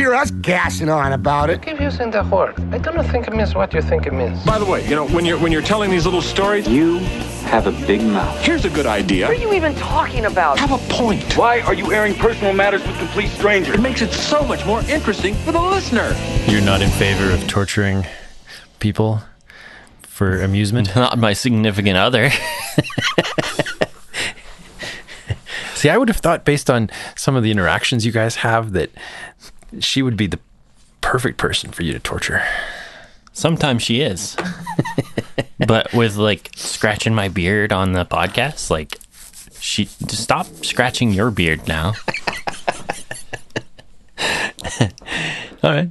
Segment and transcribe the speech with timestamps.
[0.00, 1.60] hear us gassing on about it.
[1.60, 2.54] Keep using the word.
[2.72, 4.42] I do not think it means what you think it means.
[4.46, 7.00] By the way, you know, when you're when you're telling these little stories, You
[7.54, 8.40] have a big mouth.
[8.40, 9.26] here's a good idea.
[9.28, 10.58] What are you even talking about?
[10.58, 11.36] Have a point.
[11.36, 13.74] Why are you airing personal matters with complete strangers?
[13.74, 16.16] It makes it so much more interesting for the listener.
[16.46, 18.06] You're not in favor of torturing
[18.78, 19.20] people
[20.00, 20.94] for amusement?
[20.96, 22.30] Not my significant other.
[25.74, 28.90] See, I would have thought, based on some of the interactions you guys have, that
[29.78, 30.40] she would be the
[31.00, 32.42] perfect person for you to torture.
[33.32, 34.36] Sometimes she is.
[35.66, 38.98] but with like scratching my beard on the podcast, like
[39.60, 41.94] she just stop scratching your beard now.
[45.62, 45.90] All right.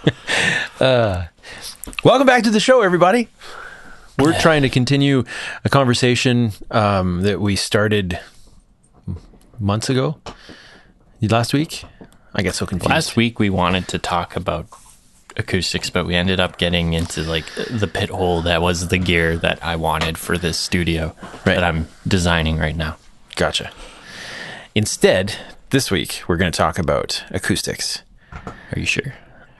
[0.80, 1.26] uh,
[2.04, 3.28] welcome back to the show, everybody.
[4.18, 5.24] We're trying to continue
[5.64, 8.20] a conversation um, that we started
[9.58, 10.20] months ago.
[11.22, 11.84] Last week?
[12.34, 12.90] I get so confused.
[12.90, 14.66] Last week we wanted to talk about
[15.36, 19.36] acoustics, but we ended up getting into like the pit hole that was the gear
[19.38, 21.14] that I wanted for this studio
[21.46, 21.54] Right.
[21.54, 22.96] that I'm designing right now.
[23.36, 23.70] Gotcha.
[24.74, 25.34] Instead,
[25.70, 28.02] this week we're going to talk about acoustics.
[28.32, 29.14] Are you sure?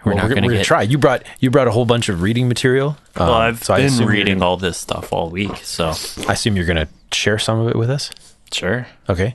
[0.04, 0.64] We're Well, not going to get.
[0.64, 0.82] try.
[0.82, 2.96] You brought you brought a whole bunch of reading material.
[3.16, 5.92] Well, Um, I've so been reading gonna- all this stuff all week, so
[6.28, 8.10] I assume you're going to share some of it with us.
[8.52, 8.86] sure.
[9.08, 9.34] Okay.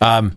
[0.00, 0.36] Um,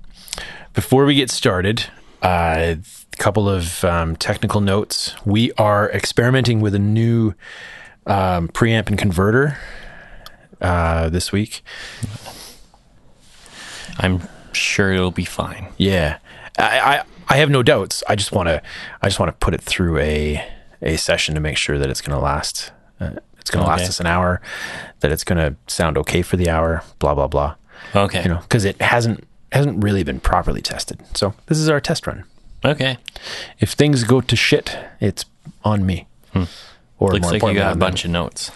[0.74, 1.86] before we get started,
[2.26, 2.80] a
[3.18, 5.16] couple of um, technical notes.
[5.26, 7.34] We are experimenting with a new
[8.06, 9.58] um, preamp and converter
[10.60, 11.64] uh, this week.
[13.98, 15.68] I'm sure it'll be fine.
[15.78, 16.18] Yeah,
[16.58, 18.04] I, I I have no doubts.
[18.10, 18.62] I just want to
[19.02, 20.44] I just want to put it through a
[20.82, 22.72] a session to make sure that it's going to last.
[23.00, 24.42] Uh, it's going to last us an hour.
[25.02, 26.84] That it's going to sound okay for the hour.
[27.00, 27.56] Blah blah blah.
[27.96, 28.24] Okay.
[28.24, 29.24] You know, because it hasn't
[29.56, 31.00] hasn't really been properly tested.
[31.16, 32.24] So this is our test run.
[32.64, 32.98] Okay.
[33.60, 35.26] If things go to shit, it's
[35.64, 36.08] on me.
[36.34, 36.44] Or Hmm.
[37.14, 37.80] Looks more like you got a on them.
[37.80, 38.52] bunch of notes.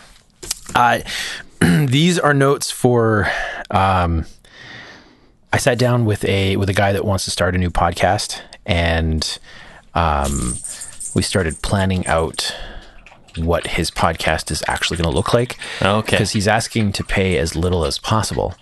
[0.75, 0.99] Uh,
[1.61, 3.29] these are notes for.
[3.71, 4.25] Um,
[5.51, 8.39] I sat down with a with a guy that wants to start a new podcast,
[8.65, 9.38] and
[9.95, 10.55] um,
[11.15, 12.55] we started planning out
[13.45, 15.57] what his podcast is actually going to look like.
[15.81, 16.11] Okay.
[16.11, 18.55] Because he's asking to pay as little as possible,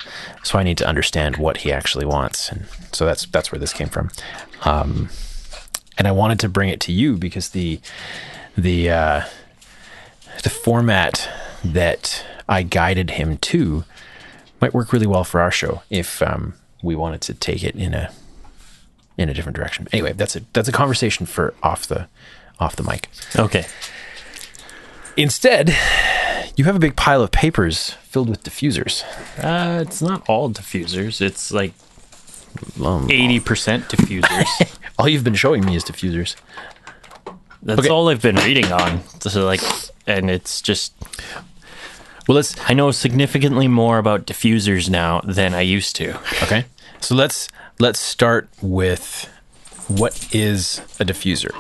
[0.43, 3.73] so I need to understand what he actually wants, and so that's that's where this
[3.73, 4.09] came from.
[4.63, 5.09] Um,
[5.97, 7.79] and I wanted to bring it to you because the
[8.57, 9.21] the uh,
[10.43, 11.29] the format
[11.63, 13.83] that I guided him to
[14.61, 17.94] might work really well for our show if um, we wanted to take it in
[17.94, 18.11] a
[19.17, 19.88] in a different direction.
[19.91, 22.07] Anyway, that's a that's a conversation for off the
[22.59, 23.09] off the mic.
[23.35, 23.65] Okay.
[25.17, 25.75] Instead,
[26.55, 29.03] you have a big pile of papers filled with diffusers.
[29.44, 31.22] Uh, it's not all diffusers.
[31.22, 31.73] It's like
[32.83, 34.45] Um, eighty percent diffusers.
[34.97, 36.35] all you've been showing me is diffusers.
[37.63, 37.89] That's Okay.
[37.89, 39.01] all I've been reading on.
[39.22, 39.61] So like,
[40.06, 40.94] and it's just
[42.27, 46.17] Well, let's I know significantly more about diffusers now than I used to.
[46.44, 46.66] okay.
[47.01, 47.47] So let's
[47.79, 49.27] let's start with
[49.88, 51.51] what is a diffuser.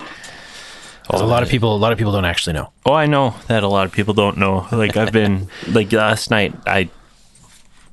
[1.09, 2.71] A lot of people a lot of people don't actually know.
[2.85, 4.67] Oh, I know that a lot of people don't know.
[4.71, 6.89] Like I've been like last night I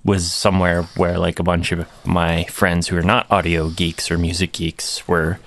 [0.05, 4.19] was somewhere where like a bunch of my friends who are not audio geeks or
[4.19, 5.39] music geeks were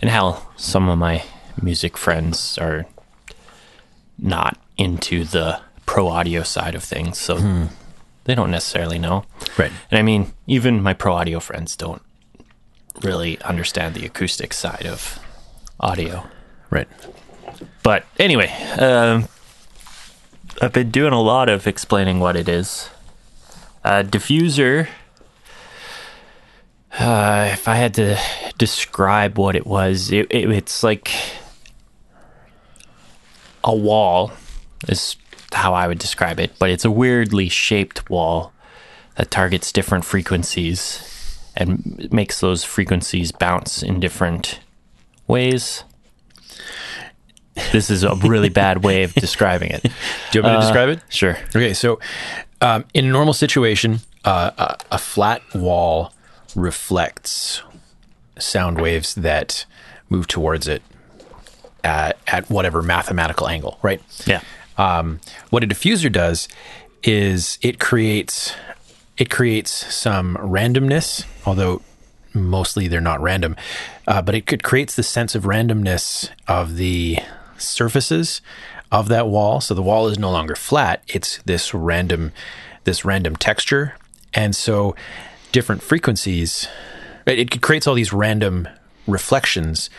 [0.00, 1.24] and hell some of my
[1.62, 2.86] music friends are
[4.18, 7.64] not into the pro audio side of things, so hmm.
[8.24, 9.24] they don't necessarily know.
[9.56, 9.72] Right.
[9.90, 12.02] And I mean, even my pro audio friends don't
[13.02, 15.18] really understand the acoustic side of
[15.80, 16.26] audio.
[16.70, 16.88] Right.
[17.82, 18.48] But anyway,
[18.78, 19.28] um,
[20.60, 22.90] I've been doing a lot of explaining what it is.
[23.84, 24.88] Uh, diffuser.
[26.92, 28.18] Uh, if I had to
[28.58, 31.12] describe what it was, it, it, it's like
[33.62, 34.32] a wall,
[34.88, 35.16] is
[35.52, 36.58] how I would describe it.
[36.58, 38.52] But it's a weirdly shaped wall
[39.16, 44.60] that targets different frequencies and makes those frequencies bounce in different
[45.26, 45.84] ways.
[47.72, 49.82] This is a really bad way of describing it.
[50.30, 51.00] Do you want me to Uh, describe it?
[51.08, 51.36] Sure.
[51.54, 51.98] Okay, so
[52.60, 56.12] um, in a normal situation, uh, a, a flat wall
[56.54, 57.62] reflects
[58.38, 59.64] sound waves that
[60.10, 60.82] move towards it
[61.84, 64.00] at, at whatever mathematical angle, right?
[64.26, 64.40] Yeah.
[64.76, 65.20] Um,
[65.50, 66.48] what a diffuser does
[67.02, 68.54] is it creates
[69.16, 71.82] it creates some randomness, although
[72.34, 73.56] mostly they're not random,
[74.06, 77.18] uh, but it could creates the sense of randomness of the
[77.58, 78.40] surfaces
[78.90, 79.60] of that wall.
[79.60, 82.32] So the wall is no longer flat; it's this random
[82.84, 83.94] this random texture,
[84.34, 84.94] and so
[85.52, 86.68] different frequencies.
[87.26, 88.68] It, creates all these random
[89.06, 89.90] reflections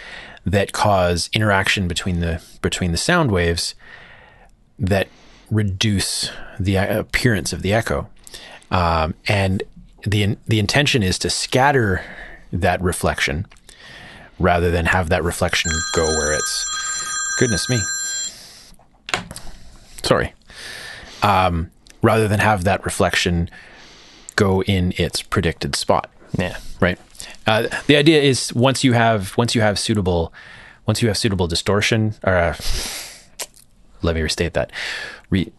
[0.46, 3.76] that cause interaction between the between the sound waves
[4.80, 5.08] that
[5.52, 8.08] reduce the appearance of the echo.
[8.72, 9.64] Um, and
[10.04, 12.04] the the intention is to scatter
[12.52, 13.46] that reflection
[14.40, 16.79] rather than have that reflection go where it's
[17.40, 17.80] goodness me.
[20.04, 20.34] Sorry.
[21.24, 21.72] Um,
[22.02, 23.50] rather than have that reflection
[24.36, 26.10] go in its predicted spot.
[26.38, 26.58] Yeah.
[26.82, 27.00] right?
[27.48, 30.34] Uh, the idea is once you have once you have suitable
[30.86, 32.56] once you have suitable distortion or uh,
[34.02, 34.72] let me restate that.
[35.30, 35.52] Re-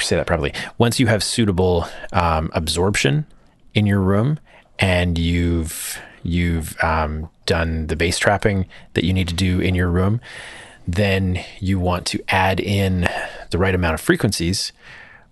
[0.00, 0.52] say that properly.
[0.76, 3.24] Once you have suitable um, absorption
[3.72, 4.38] in your room
[4.78, 9.88] and you've you've um, done the bass trapping that you need to do in your
[9.88, 10.20] room
[10.86, 13.08] then you want to add in
[13.50, 14.72] the right amount of frequencies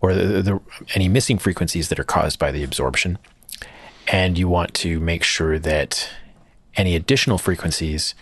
[0.01, 0.61] or the, the,
[0.95, 3.19] any missing frequencies that are caused by the absorption
[4.09, 6.11] and you want to make sure that
[6.77, 8.15] any additional frequencies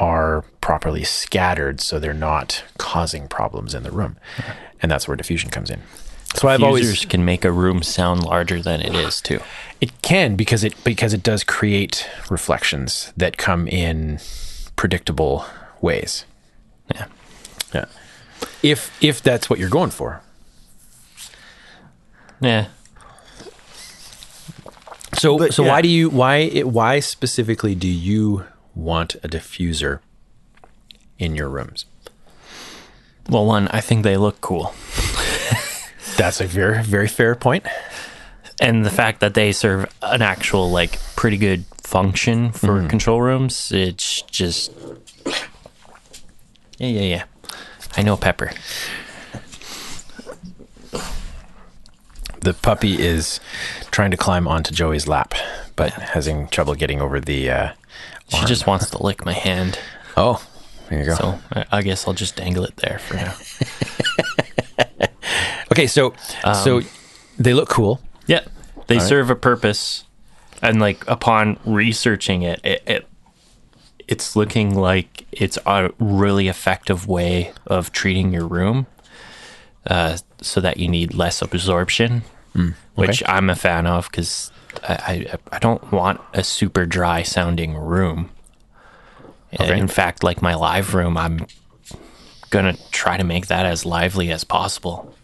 [0.00, 4.16] are properly scattered so they're not causing problems in the room.
[4.80, 5.80] And that's where diffusion comes in.
[6.34, 9.40] So I've always Diffusers can make a room sound larger than it is too.
[9.80, 14.18] it can because it because it does create reflections that come in
[14.74, 15.44] predictable
[15.82, 16.24] ways.
[16.94, 17.06] Yeah.
[17.74, 17.84] Yeah.
[18.62, 20.20] If if that's what you're going for.
[22.40, 22.66] Yeah.
[25.14, 25.68] So But, so yeah.
[25.70, 28.44] why do you why it, why specifically do you
[28.74, 30.00] want a diffuser
[31.18, 31.84] in your rooms?
[33.28, 34.74] Well, one, I think they look cool.
[36.16, 37.66] That's a very very fair point.
[38.60, 42.88] And the fact that they serve an actual, like, pretty good function for Mm-hmm.
[42.88, 44.70] control rooms, it's just.
[46.82, 47.24] Yeah, yeah, yeah.
[47.96, 48.50] I know Pepper.
[52.40, 53.38] The puppy is
[53.92, 55.32] trying to climb onto Joey's lap,
[55.76, 57.48] but having trouble getting over the.
[57.50, 57.72] Uh,
[58.30, 58.46] She arm.
[58.48, 59.78] just wants to lick my hand.
[60.16, 60.44] Oh,
[60.90, 61.14] there you go.
[61.14, 63.34] So I, I guess I'll just dangle it there for now.
[65.72, 66.14] okay, so
[66.64, 66.80] so
[67.38, 68.00] they look cool.
[68.26, 68.40] Yeah,
[68.88, 69.08] they All right.
[69.08, 70.02] serve a purpose,
[70.60, 73.08] and like upon researching it, it, it
[74.08, 78.86] it's looking like it's a really effective way of treating your room,
[79.86, 82.22] uh, so that you need less absorption,
[82.94, 84.50] which I'm a fan of because
[84.88, 88.30] I, I I don't want a super dry sounding room.
[89.60, 89.78] Okay.
[89.78, 91.46] In fact, like my live room, I'm
[92.50, 95.14] gonna try to make that as lively as possible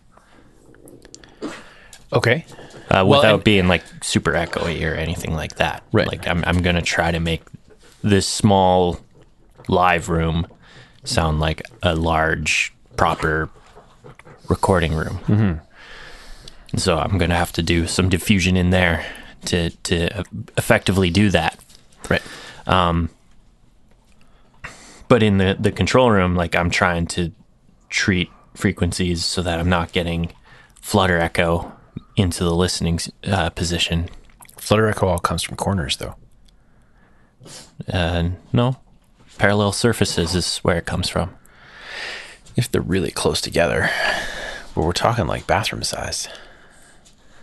[2.13, 2.47] Okay.
[2.91, 5.83] uh, Well, without and- being like super echoey or anything like that.
[5.93, 6.07] Right.
[6.07, 7.43] Like I'm I'm gonna try to make
[8.03, 9.01] this small
[9.69, 10.47] live room
[11.05, 13.51] sound like a large proper
[14.49, 15.19] recording room.
[15.27, 16.79] Mm-hmm.
[16.79, 19.07] So I'm gonna have to do some diffusion in there
[19.47, 20.25] to to
[20.57, 21.59] effectively do that.
[22.11, 22.23] Right.
[25.09, 27.33] But in the the control room, like I'm trying to
[27.89, 30.33] treat frequencies so that I'm not getting
[30.81, 31.73] flutter echo
[32.17, 34.11] into the listening uh, position
[34.69, 36.15] Flutter echo all comes from corners, though.
[37.93, 38.77] Uh, no.
[39.39, 41.35] Parallel surfaces is where it comes from.
[42.57, 43.89] If they're really close together,
[44.75, 46.29] but we're talking like bathroom size.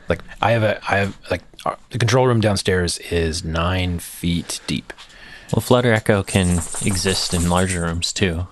[0.10, 4.60] Like I have a, I have like uh, the control room downstairs is nine feet
[4.68, 4.92] deep.
[5.54, 8.48] Well, flutter echo can exist in larger rooms too,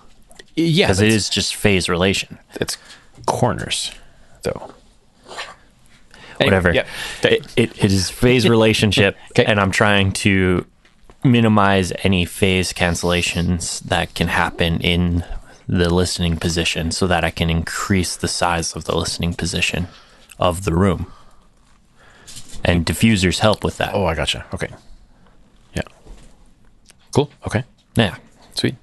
[0.56, 2.38] Yeah, because it is just phase relation.
[2.54, 2.78] It's
[3.26, 3.90] corners,
[4.42, 4.72] though.
[6.40, 6.72] Whatever.
[6.72, 6.86] yeah.
[7.22, 9.44] It, it, it is phase relationship, Okay.
[9.44, 10.64] and I'm trying to
[11.24, 15.24] minimize any phase cancellations that can happen in
[15.66, 19.88] the listening position so that I can increase the size of the listening position
[20.38, 21.10] of the room.
[22.62, 23.94] And diffusers help with that.
[23.94, 24.44] Oh, I gotcha.
[24.52, 24.68] Okay.
[25.74, 25.82] Yeah.
[27.14, 27.30] Cool.
[27.46, 27.64] Okay.
[27.96, 28.16] Yeah.
[28.54, 28.74] Sweet.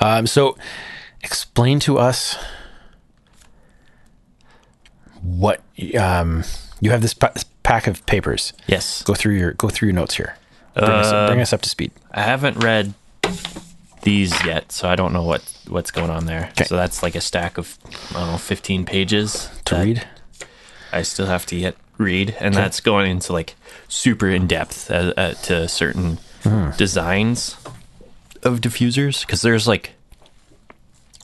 [0.00, 0.56] Um, so,
[1.22, 2.36] explain to us
[5.22, 5.62] what
[5.98, 6.44] um,
[6.80, 7.02] you have.
[7.02, 8.52] This pa- this pack of papers.
[8.66, 9.02] Yes.
[9.02, 10.36] Go through your go through your notes here.
[10.74, 11.92] Bring, us, bring us up to speed.
[12.10, 12.94] I haven't read
[14.02, 16.48] these yet, so I don't know what what's going on there.
[16.52, 16.64] Okay.
[16.64, 17.78] So that's like a stack of
[18.10, 20.06] I don't know, fifteen pages To read.
[20.92, 23.54] I still have to yet read, and that's going into like
[23.88, 26.72] super in depth uh, uh, to certain Hmm.
[26.76, 27.56] designs
[28.42, 29.92] of diffusers because there's like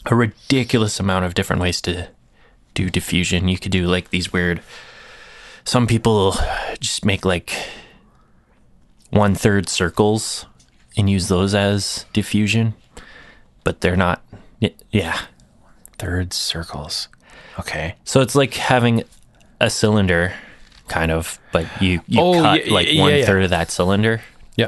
[0.07, 2.09] a ridiculous amount of different ways to
[2.73, 3.47] do diffusion.
[3.47, 4.63] You could do like these weird.
[5.65, 6.37] Some people
[6.81, 7.53] just make like
[9.11, 10.47] one third circles
[10.97, 12.75] and use those as diffusion,
[13.65, 14.23] but they're not.
[14.91, 15.19] Yeah.
[15.99, 17.09] Third circles.
[17.59, 17.95] Okay.
[18.05, 19.05] So it's like having
[19.61, 20.33] a cylinder,
[20.89, 23.25] kind of, but you, you Oh, cut yeah, like yeah, one yeah.
[23.27, 24.21] third of that cylinder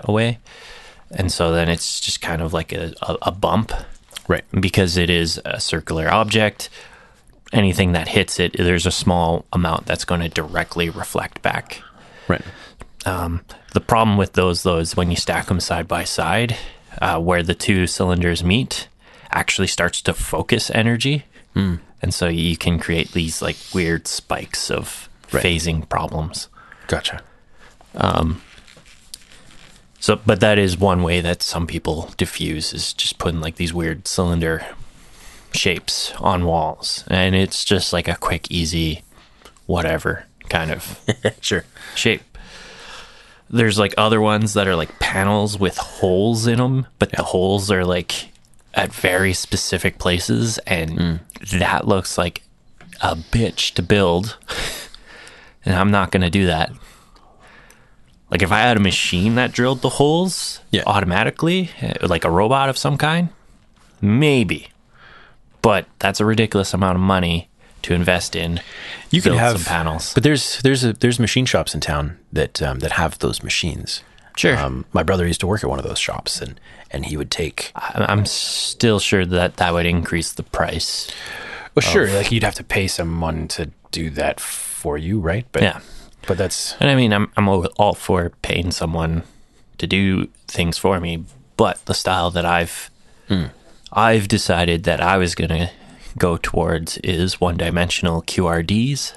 [0.05, 0.39] away.
[1.11, 3.73] And so then it's just kind of like a, a, a bump
[4.29, 4.45] Right.
[4.59, 6.71] because it is a circular object.
[7.53, 11.83] Anything that hits it, there's a small amount that's going to directly reflect back.
[12.29, 12.41] Right.
[13.05, 16.57] The problem with those, though, is when you stack them side by side,
[17.01, 18.89] uh, where the two cylinders meet,
[19.31, 21.77] actually starts to focus energy, Hmm.
[22.01, 25.43] and so you can create these like weird spikes of Right.
[25.45, 26.49] phasing problems.
[26.87, 27.23] Gotcha.
[30.01, 33.73] So, but that is one way that some people diffuse is just putting like these
[33.73, 34.67] weird cylinder
[35.53, 39.03] shapes on walls, and it's just like a quick, easy,
[39.67, 40.99] whatever kind of
[41.41, 41.65] Sure.
[41.95, 42.23] shape.
[43.53, 47.71] There's like other ones that are like panels with holes in them, but the holes
[47.71, 48.31] are like
[48.75, 51.21] at very specific places, and
[51.53, 52.43] that looks like
[53.03, 54.39] a bitch to build.
[55.65, 56.73] and I'm not going to do that.
[58.31, 60.85] Like if I had a machine that drilled the holes Yeah.
[60.87, 63.29] automatically, eh, like a robot of some kind,
[64.01, 64.69] maybe.
[65.61, 67.49] But that's a ridiculous amount of money
[67.83, 68.61] to invest in.
[69.11, 70.15] You can have some panels.
[70.15, 74.03] but there's there's a, there's machine shops in town that um, that have those machines.
[74.37, 74.57] Sure.
[74.57, 76.59] Um, my brother used to work at one of those shops, and
[76.91, 77.73] and he would take.
[77.75, 81.11] I'm still sure that that would increase the price.
[81.75, 85.47] Well, sure, like you'd have to pay someone to do that for you, right?
[85.53, 85.81] But Yeah.
[86.27, 89.23] but that's And I mean, I'm I'm all all for paying someone
[89.79, 91.25] to do things for me,
[91.57, 92.91] but the style that I've
[93.93, 95.71] I've decided that I was gonna
[96.19, 99.15] go towards is one-dimensional QRDs.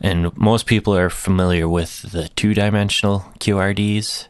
[0.00, 4.28] And most people are familiar with the two-dimensional QRDs,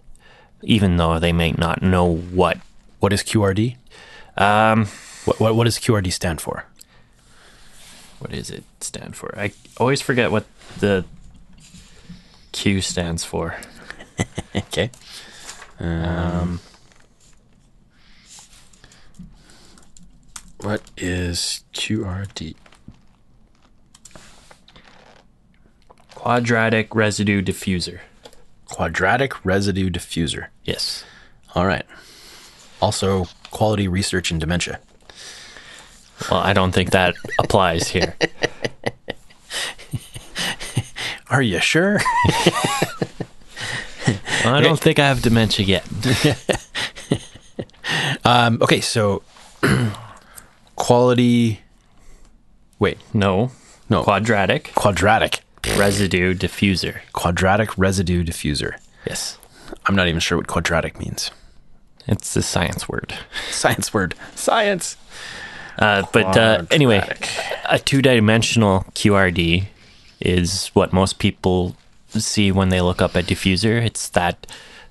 [0.62, 2.59] even though they may not know what
[2.99, 3.76] what is QRD?
[4.37, 4.87] um
[5.25, 6.64] What what, what does QRD stand for?
[8.21, 9.35] what does it stand for?
[9.38, 10.45] I always forget what
[10.78, 11.04] the
[12.52, 13.57] Q stands for.
[14.54, 14.90] Okay.
[15.78, 16.61] Um,
[20.62, 22.54] what is QRD?
[26.14, 28.00] Quadratic residue diffuser.
[28.66, 30.48] Quadratic residue diffuser.
[30.64, 31.04] Yes.
[31.54, 31.84] All right.
[32.80, 34.80] Also, quality research in dementia.
[36.30, 38.16] Well, I don't think that applies here.
[41.30, 42.00] Are you sure?
[44.44, 45.86] Well, I don't think I have dementia yet.
[48.24, 49.22] um, okay, so
[50.90, 51.61] quality.
[52.80, 53.52] Wait, No.
[53.88, 54.02] No.
[54.02, 55.40] Quadratic quadratic.
[55.76, 57.00] residue diffuser.
[57.12, 58.73] Quadratic residue diffuser.
[59.06, 59.38] Yes.
[59.87, 61.30] I'm not even sure what quadratic means.
[62.09, 63.14] It's a science word.
[63.50, 64.14] Science word.
[64.35, 64.97] Science.
[65.78, 67.06] Uh, but uh, anyway,
[67.68, 69.66] a two dimensional QRD
[70.20, 71.76] is what most people
[72.09, 73.80] see when they look up a diffuser.
[73.85, 74.44] It's that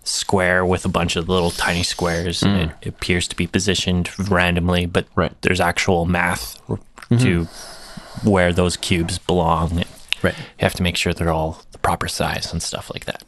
[0.03, 2.75] square with a bunch of little tiny squares, and mm.
[2.81, 5.33] it appears to be positioned randomly, but Right.
[5.41, 6.75] there's actual math to
[7.15, 8.29] mm-hmm.
[8.29, 9.83] where those cubes belong.
[10.21, 10.37] Right.
[10.37, 13.23] You have to make sure they're all the proper size and stuff like that.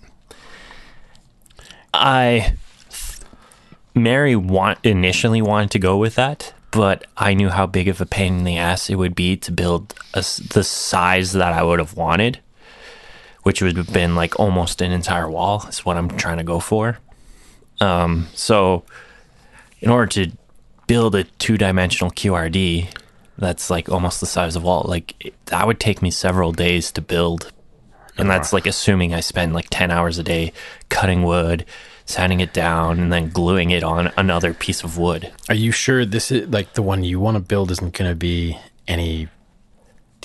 [1.94, 2.54] I
[3.94, 8.06] Mary want initially wanted to go with that, but I knew how big of a
[8.06, 11.80] pain in the ass it would be to build a the size that I would
[11.80, 12.40] have wanted,
[13.44, 15.66] which would have been like almost an entire wall.
[15.68, 16.98] Is what I'm trying to go for.
[17.80, 18.84] Um, so,
[19.80, 20.32] in order to
[20.88, 22.88] build a two dimensional QRD,
[23.38, 24.86] that's like almost the size of a wall.
[24.88, 27.52] Like it, that would take me several days to build,
[28.18, 30.54] and that's like assuming I spend like ten hours a day
[30.90, 31.66] cutting wood,
[32.06, 35.32] sanding it down, and then gluing it on another piece of wood.
[35.50, 38.16] Are you sure this is like the one you want to build isn't going to
[38.16, 38.58] be
[38.88, 39.28] any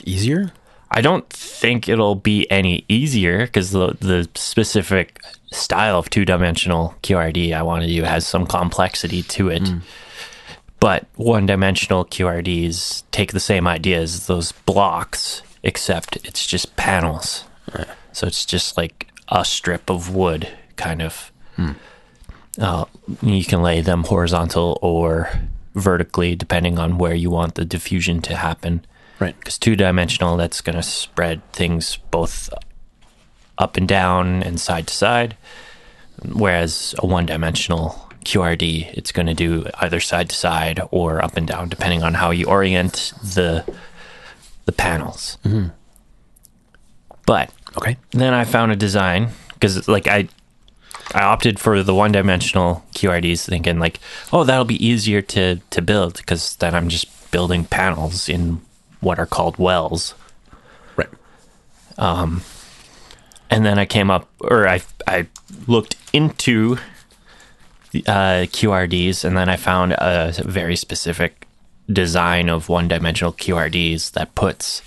[0.05, 0.53] easier?
[0.97, 5.21] I don't think it'll be any easier because the the specific
[5.53, 9.61] style of two dimensional QRD I want to do has some complexity to it.
[10.81, 17.45] But one dimensional QRDs take the same idea as those blocks, except it's just panels.
[18.13, 21.31] So it's just like a strip of wood, kind of.
[22.59, 22.87] Uh,
[23.21, 25.29] you can lay them horizontal or
[25.75, 28.87] vertically, depending on where you want the diffusion to happen
[29.19, 29.39] Right.
[29.39, 32.51] because two dimensional that's going to spread things both
[33.57, 35.37] up and down and side to side
[36.33, 38.93] whereas a one dimensional QRD.
[38.95, 42.31] It's going to do either side to side or up and down, depending on how
[42.31, 43.65] you orient the
[44.65, 45.39] the panels.
[45.45, 45.69] Mm-hmm.
[47.27, 47.97] But Okay.
[48.13, 50.29] then I found a design because like I
[51.15, 54.01] I opted for the one dimensional QRDs, thinking like,
[54.33, 58.61] oh, that'll be easier to to build because then I'm just building panels in
[59.01, 60.15] what are called wells.
[60.97, 61.09] Right.
[61.99, 65.27] and then I came up, or I I
[65.67, 66.79] looked into
[67.93, 71.47] the, uh, QRDs, and then I found a very specific
[71.91, 74.83] design of one-dimensional QRDs that puts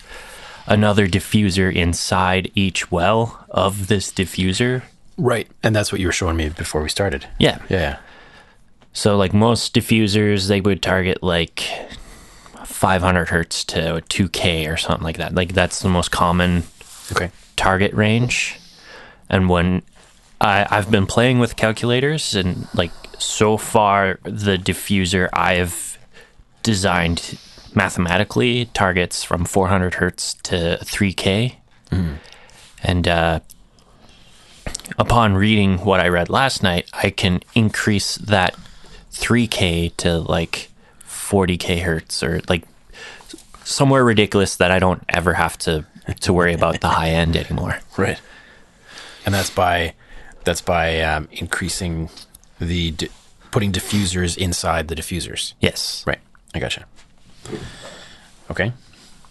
[0.67, 4.83] another diffuser inside each well of this diffuser.
[5.17, 5.47] Right.
[5.63, 7.25] And that's what you were showing me before we started.
[7.39, 7.59] Yeah.
[7.69, 7.97] Yeah.
[8.93, 11.63] So like most diffusers, they would target like
[12.79, 15.35] 500 hertz to 2K or something like that.
[15.35, 16.63] Like that's the most common
[17.11, 17.29] Okay.
[17.57, 18.57] target range.
[19.29, 19.81] And when
[20.39, 25.97] I, I've been playing with calculators, and like so far, the diffuser I've
[26.63, 27.37] designed
[27.75, 31.55] mathematically targets from 400 hertz to 3K.
[32.81, 33.41] And uh,
[34.97, 38.55] upon reading what I read last night, I can increase that
[39.11, 40.69] 3K to like
[41.29, 42.63] 40K hertz or like
[43.63, 45.85] somewhere ridiculous that I don't ever have to
[46.21, 47.79] to worry about the high end anymore.
[47.97, 48.19] Right.
[49.25, 49.93] And that's by
[50.45, 52.09] that's by um, increasing
[52.59, 53.09] the di-
[53.51, 55.53] putting diffusers inside the diffusers.
[55.59, 56.03] Yes.
[56.07, 56.19] Right.
[56.55, 56.85] I gotcha.
[58.49, 58.71] Okay.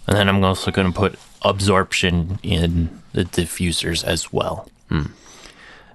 [0.07, 4.69] And then I'm also going to put absorption in the diffusers as well.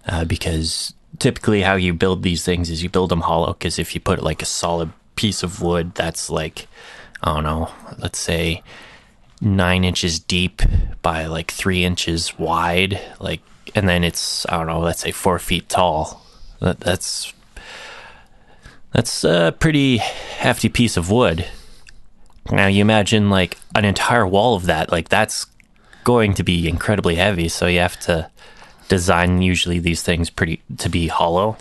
[0.06, 3.54] Uh, because typically, how you build these things is you build them hollow.
[3.54, 6.68] Because if you put like a solid piece of wood that's like,
[7.22, 8.64] I don't know, let's say
[9.42, 10.62] nine inches deep
[11.02, 13.42] by like three inches wide, like,
[13.76, 16.22] and then it's, I don't know, let's say four feet tall.
[16.60, 17.34] That, that's
[18.92, 21.48] that's a pretty hefty piece of wood.
[22.52, 25.48] Now you imagine like an entire wall of that, like that's
[26.04, 27.48] going to be incredibly heavy.
[27.50, 28.30] So you have to
[28.90, 31.58] design usually these things pretty to be hollow,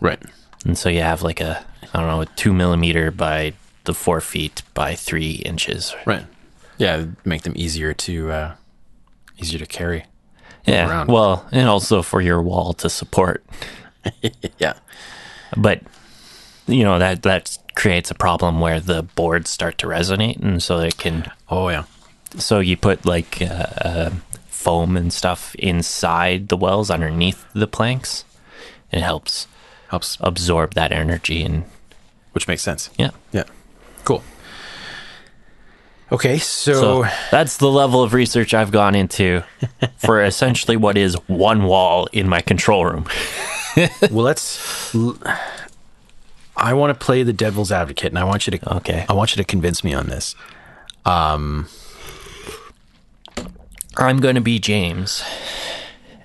[0.00, 0.20] Right.
[0.64, 4.20] and so you have like a I don't know a two millimeter by the four
[4.20, 5.94] feet by three inches.
[6.06, 6.24] Right.
[6.78, 8.54] Yeah, make them easier to uh,
[9.38, 10.04] easier to carry.
[10.66, 11.08] Yeah, around.
[11.08, 13.44] well, and also for your wall to support,
[14.58, 14.74] Yeah.
[15.56, 15.80] but
[16.66, 20.80] you know that that creates a problem where the boards start to resonate, and so
[20.80, 21.84] it can Oh yeah.
[22.36, 23.44] so you put like uh,
[23.80, 24.10] uh,
[24.48, 28.24] foam and stuff inside the wells underneath the planks.
[28.90, 29.46] It helps
[29.90, 31.62] Helps, absorb that energy and
[32.36, 32.90] which makes sense.
[32.98, 33.12] yeah.
[33.32, 33.44] Yeah.
[34.04, 34.22] Cool.
[36.12, 39.42] Okay, so, So that's the level of research I've gone into
[39.96, 43.06] for essentially what is one wall in my control room.
[44.10, 44.94] well, let's.
[46.56, 48.76] I want to play the devil's advocate, and I want you to.
[48.76, 49.06] Okay.
[49.08, 50.34] I want you to convince me on this.
[51.06, 51.66] Um,
[53.96, 55.24] I'm going to be James,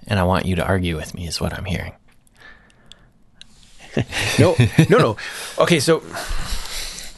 [0.08, 1.94] and I want you to argue with me, is what I'm hearing.
[4.40, 4.56] No,
[4.90, 5.18] no, no.
[5.60, 6.02] Okay, so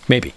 [0.07, 0.33] maybe.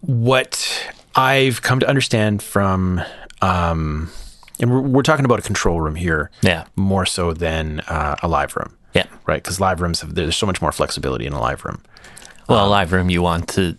[0.00, 3.00] what I've come to understand from,
[3.40, 4.10] um,
[4.60, 6.64] and we're, we're talking about a control room here, Yeah.
[6.76, 9.06] more so than uh, a live room, Yeah.
[9.26, 9.42] right?
[9.42, 11.82] Because live rooms have there's so much more flexibility in a live room.
[12.48, 13.78] Well, a live room, you want to.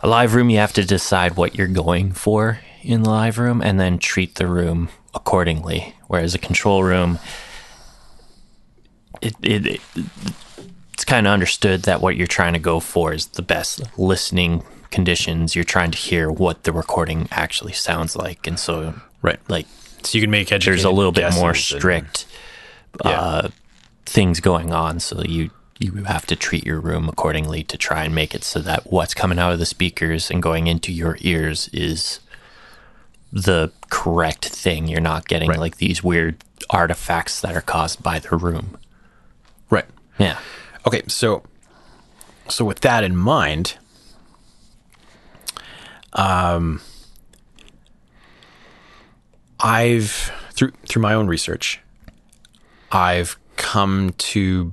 [0.00, 3.60] A live room, you have to decide what you're going for in the live room
[3.60, 5.94] and then treat the room accordingly.
[6.06, 7.18] Whereas a control room,
[9.20, 9.80] it, it, it
[10.94, 14.62] it's kind of understood that what you're trying to go for is the best listening
[14.90, 15.54] conditions.
[15.54, 19.38] You're trying to hear what the recording actually sounds like, and so Right.
[19.48, 19.66] like
[20.02, 22.26] So you can make there's a little bit more and- strict
[23.04, 23.48] uh,
[24.06, 25.00] things going on.
[25.00, 28.58] So you you have to treat your room accordingly to try and make it so
[28.60, 32.18] that what's coming out of the speakers and going into your ears is
[33.32, 34.88] the correct thing.
[34.88, 35.58] You're not getting Right.
[35.58, 38.76] like these weird artifacts that are caused by the room.
[39.70, 39.84] right.
[40.18, 40.38] Yeah.
[40.86, 41.42] Okay, so
[42.48, 43.76] so with that in mind,
[46.14, 46.80] um,
[49.60, 51.80] I've through through my own research,
[52.90, 54.72] I've come to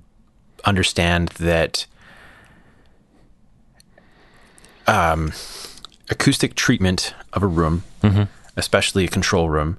[0.63, 1.85] understand that
[4.87, 5.33] um,
[6.09, 7.83] acoustic treatment of a room,
[8.55, 9.77] especially a control room,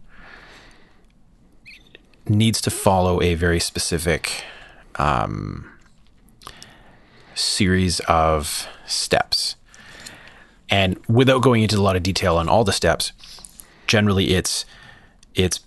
[2.28, 4.44] needs to follow a very specific
[4.96, 5.70] um,
[7.34, 9.56] series of steps.
[10.68, 13.12] And without going into a lot of detail on all the steps,
[13.86, 14.64] generally it's
[15.34, 15.60] it's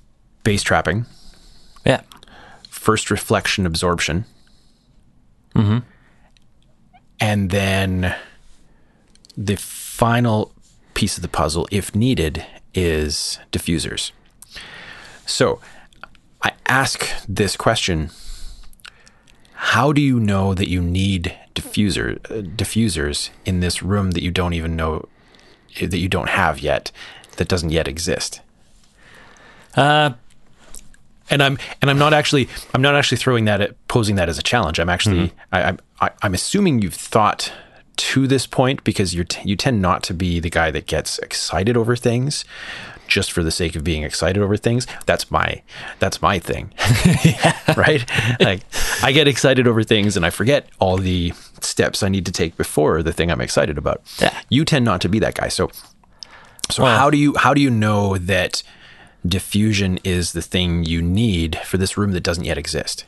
[0.44, 1.06] bass trapping,
[1.86, 2.02] Yeah.
[2.70, 4.26] first reflection absorption.
[5.56, 5.80] Mm-hmm.
[7.20, 8.16] And then
[9.38, 10.54] the final
[10.96, 14.12] piece of the puzzle, if needed, is diffusers.
[15.26, 15.60] So
[16.42, 18.10] I ask this question
[19.54, 24.32] How do you know that you need diffuser, uh, diffusers in this room that you
[24.32, 25.08] don't even know,
[25.80, 26.92] that you don't have yet,
[27.38, 28.42] that doesn't yet exist?
[29.76, 30.12] Uh,
[31.30, 34.40] and I'm and I'm not actually I'm not actually throwing that at posing that as
[34.40, 34.80] a challenge.
[34.80, 37.52] I'm actually I, I'm I, I'm assuming you've thought
[38.00, 41.20] to this point because you t- you tend not to be the guy that gets
[41.20, 42.46] excited over things
[43.08, 44.88] just for the sake of being excited over things.
[45.06, 45.62] That's my
[46.00, 46.72] that's my thing,
[47.78, 48.06] right?
[48.40, 48.62] Like
[49.04, 52.56] I get excited over things and I forget all the steps I need to take
[52.56, 54.02] before the thing I'm excited about.
[54.22, 54.40] Yeah.
[54.50, 55.70] You tend not to be that guy, so
[56.70, 58.64] so how do you how do you know that
[59.26, 63.04] diffusion is the thing you need for this room that doesn't yet exist?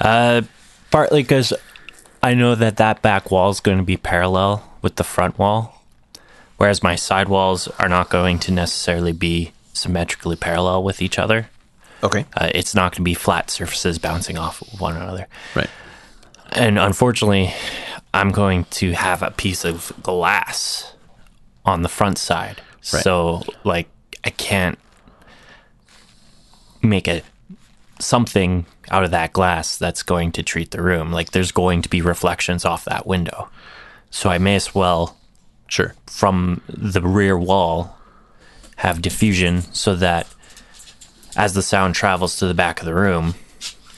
[0.00, 0.42] Uh,
[0.90, 1.52] partly because
[2.26, 5.80] I know that that back wall is going to be parallel with the front wall,
[6.56, 11.50] whereas my side walls are not going to necessarily be symmetrically parallel with each other.
[12.02, 12.26] Okay.
[12.36, 15.28] Uh, it's not going to be flat surfaces bouncing off of one another.
[15.54, 15.70] Right.
[16.50, 17.54] And unfortunately,
[18.12, 20.94] I'm going to have a piece of glass
[21.64, 22.60] on the front side.
[22.92, 23.04] Right.
[23.04, 23.88] So, like,
[24.24, 24.80] I can't
[26.82, 27.22] make a
[28.00, 31.12] something out of that glass that's going to treat the room.
[31.12, 33.48] Like, there's going to be reflections off that window.
[34.10, 35.16] So, I may as well,
[35.68, 35.94] Sure.
[36.06, 37.96] from the rear wall,
[38.76, 40.26] have diffusion so that
[41.36, 43.34] as the sound travels to the back of the room,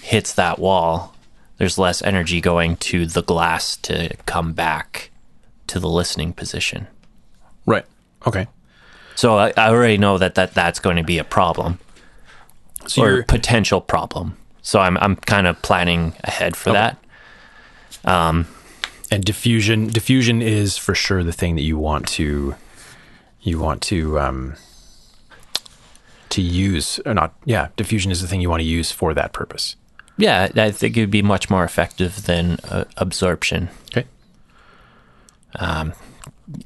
[0.00, 1.14] hits that wall,
[1.58, 5.10] there's less energy going to the glass to come back
[5.66, 6.86] to the listening position.
[7.66, 7.84] Right.
[8.26, 8.46] Okay.
[9.14, 11.78] So I, I already know that, that that's going to be a problem
[12.86, 14.36] So or potential problem.
[14.68, 16.98] So I'm I'm kind of planning ahead for that.
[19.10, 22.54] and diffusion diffusion is for sure the thing that you want to
[23.40, 24.56] you want to um
[26.28, 29.32] to use or not yeah diffusion is the thing you want to use for that
[29.32, 29.76] purpose
[30.18, 33.70] Yeah, I think it would be much more effective than uh, absorption.
[33.90, 34.06] okay
[35.54, 35.94] Um,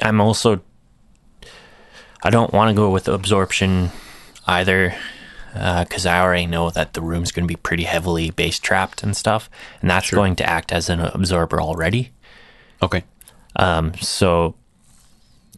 [0.03, 0.61] I'm also
[2.25, 3.93] I don't want to go with absorption
[4.49, 4.93] either
[5.53, 9.17] because I already know that the room's going to be pretty heavily bass trapped and
[9.17, 12.11] stuff, and that's going to act as an absorber already.
[12.83, 13.05] okay
[13.57, 14.55] Um, so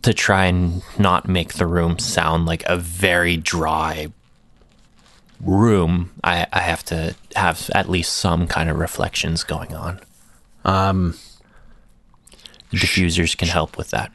[0.03, 4.09] to try and not make the room sound like a very dry
[5.41, 10.01] room, I, I have to have at least some kind of reflections going on.
[10.65, 11.15] um
[12.73, 14.11] Diffusers can help with that.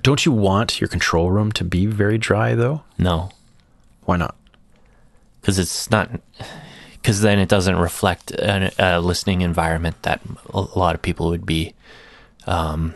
[0.00, 3.30] don't you want your control room to be very dry though No,
[4.08, 4.34] why not
[5.40, 6.10] because it's not.
[6.92, 11.46] Because then it doesn't reflect a, a listening environment that a lot of people would
[11.46, 11.74] be
[12.46, 12.94] um,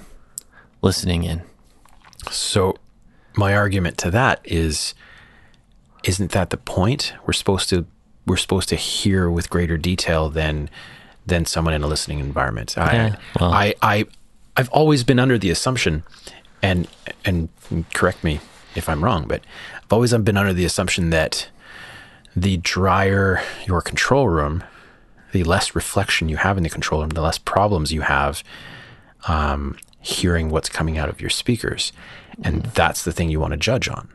[0.83, 1.43] listening in.
[2.31, 2.77] So,
[3.37, 4.93] my argument to that is,
[6.05, 7.15] isn't that the point?
[7.25, 7.87] We're supposed to
[8.27, 10.69] we're supposed to hear with greater detail than
[11.25, 12.75] than someone in a listening environment.
[12.77, 13.53] Yeah, I, well.
[13.53, 14.05] I I
[14.57, 16.03] I've always been under the assumption,
[16.61, 16.87] and
[17.25, 17.49] and
[17.95, 18.41] correct me
[18.75, 19.43] if I'm wrong, but
[19.93, 21.51] I've always been under the assumption that
[22.35, 24.65] the drier your control room,
[25.33, 28.43] the less reflection you have in the control room, the less problems you have
[29.29, 31.93] um, hearing what's coming out of your speakers.
[32.43, 34.09] And that's the thing you want to judge on.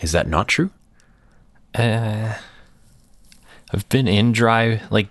[0.00, 0.70] Is that not true?
[1.72, 2.34] Uh,
[3.72, 5.06] I've been in dry like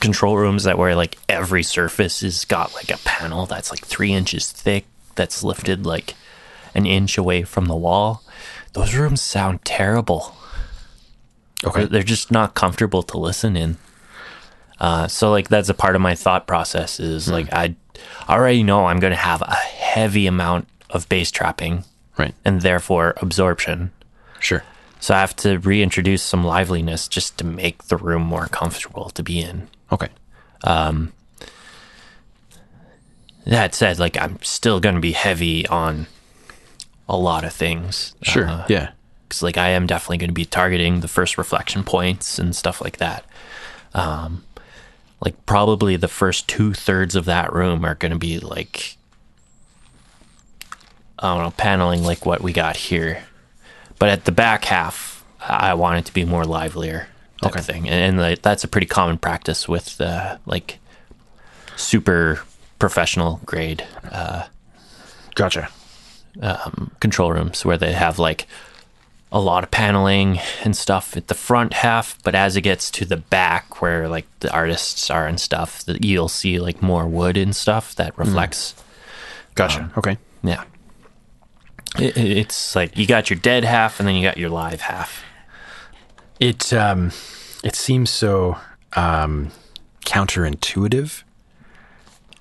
[0.00, 4.12] control rooms that where like every surface has got like a panel that's like three
[4.12, 6.14] inches thick that's lifted like
[6.74, 8.24] an inch away from the wall.
[8.72, 10.34] Those rooms sound terrible.
[11.64, 11.80] Okay.
[11.80, 13.76] They're, they're just not comfortable to listen in.
[14.78, 17.74] Uh, so like that's a part of my thought process is like I
[18.28, 21.84] already know I'm going to have a heavy amount of bass trapping
[22.16, 22.34] Right.
[22.44, 23.92] and therefore absorption.
[24.38, 24.62] Sure.
[25.00, 29.22] So I have to reintroduce some liveliness just to make the room more comfortable to
[29.22, 29.68] be in.
[29.92, 30.08] Okay.
[30.64, 31.12] Um,
[33.46, 36.06] That said, like I'm still going to be heavy on
[37.10, 38.14] a lot of things.
[38.22, 38.48] Sure.
[38.48, 38.92] Uh, yeah.
[39.28, 42.80] because like I am definitely going to be targeting the first reflection points and stuff
[42.80, 43.24] like that.
[43.94, 44.44] Um,
[45.20, 48.96] like probably the first two thirds of that room are going to be like
[51.18, 53.24] I don't know paneling like what we got here,
[53.98, 57.08] but at the back half I want it to be more livelier
[57.42, 60.78] type of thing, and, and like, that's a pretty common practice with uh, like
[61.76, 62.42] super
[62.78, 63.84] professional grade
[65.34, 65.68] Gotcha.
[67.00, 68.46] Control rooms where they have like
[69.32, 73.04] a lot of paneling and stuff at the front half, but as it gets to
[73.04, 77.36] the back where like the artists are and stuff, that you'll see like more wood
[77.36, 78.74] and stuff that reflects.
[79.54, 79.90] Gotcha.
[79.96, 80.18] okay.
[80.42, 80.64] Yeah.
[81.98, 84.80] It, it- it's like you got your dead half and then you got your live
[84.80, 85.22] half.
[86.40, 87.12] It um,
[87.62, 88.56] it seems so
[88.94, 89.50] um,
[90.06, 91.22] counterintuitive.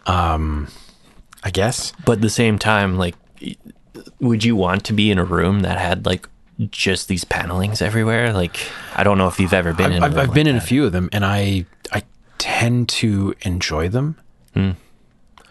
[0.06, 0.67] Um,
[1.43, 1.93] I guess.
[2.06, 3.15] But at the same time, like,
[4.19, 6.27] would you want to be in a room that had like
[6.71, 8.33] just these panelings everywhere?
[8.33, 8.57] Like,
[8.95, 10.03] I don't know if you've ever been I've, in.
[10.03, 12.03] a I've, I've been like in a few of them, and I I
[12.38, 14.15] tend to enjoy them.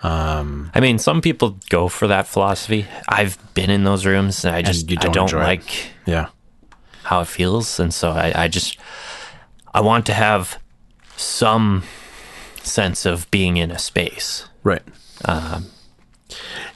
[0.02, 2.87] Um, I mean, some people go for that philosophy.
[3.08, 5.44] I've been in those rooms, and I just you I don't don't enjoy it.
[5.44, 6.28] like Yeah.
[7.04, 8.78] how it feels, and so I, I just
[9.74, 10.58] I want to have
[11.16, 11.82] some
[12.62, 14.46] sense of being in a space.
[14.62, 14.82] Right.
[15.24, 15.66] Um,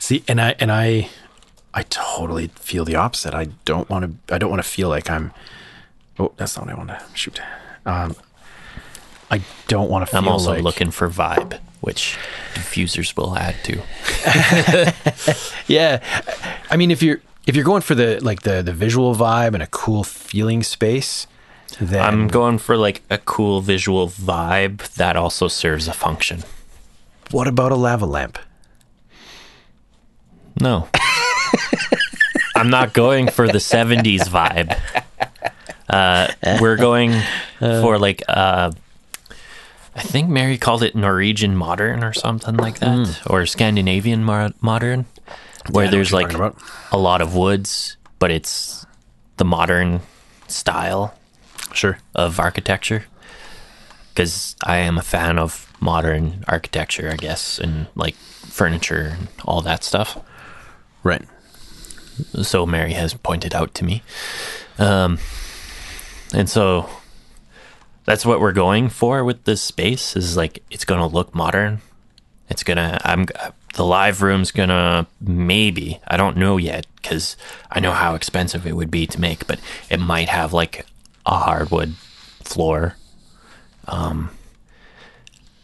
[0.01, 1.09] See, and I and I
[1.75, 3.35] I totally feel the opposite.
[3.35, 4.35] I don't want to.
[4.35, 5.33] I don't want to feel like I'm.
[6.19, 7.41] Oh, that's not what I want to shoot.
[7.87, 8.15] Um,
[9.31, 12.19] I don't want to feel I'm also like looking for vibe, which
[12.55, 13.83] diffusers will add to.
[15.67, 16.03] Yeah,
[16.71, 19.63] I mean, if you're if you're going for the like the the visual vibe and
[19.63, 21.27] a cool feeling space,
[21.81, 26.43] then I'm going for like a cool visual vibe that also serves a function.
[27.31, 28.39] what about a lava lamp?
[30.61, 30.89] No.
[32.57, 34.77] I'm not going for the 70s vibe.
[35.89, 36.29] Uh,
[36.61, 37.13] we're going
[37.59, 38.71] for like, uh,
[39.95, 45.07] I think Mary called it Norwegian modern or something like that, or Scandinavian mo- modern,
[45.71, 45.85] where.
[45.87, 46.33] Yeah, there's like
[46.93, 48.87] a lot of woods, but it's
[49.37, 50.01] the modern
[50.49, 51.15] style
[51.75, 51.99] Sure.
[52.15, 53.05] of architecture.
[54.15, 59.63] Because I am a fan of modern architecture, I guess, and like furniture and all
[59.63, 60.19] that stuff.
[61.03, 61.23] Right.
[62.43, 64.03] So Mary has pointed out to me.
[64.79, 65.19] Um,
[66.35, 66.89] and so
[68.05, 71.81] that's what we're going for with this space is like it's going to look modern.
[72.49, 73.27] It's going to I'm
[73.75, 77.37] the live room's going to maybe, I don't know yet cuz
[77.71, 80.87] I know how expensive it would be to make, but it might have like
[81.25, 81.95] a hardwood
[82.43, 82.97] floor.
[83.87, 84.31] Um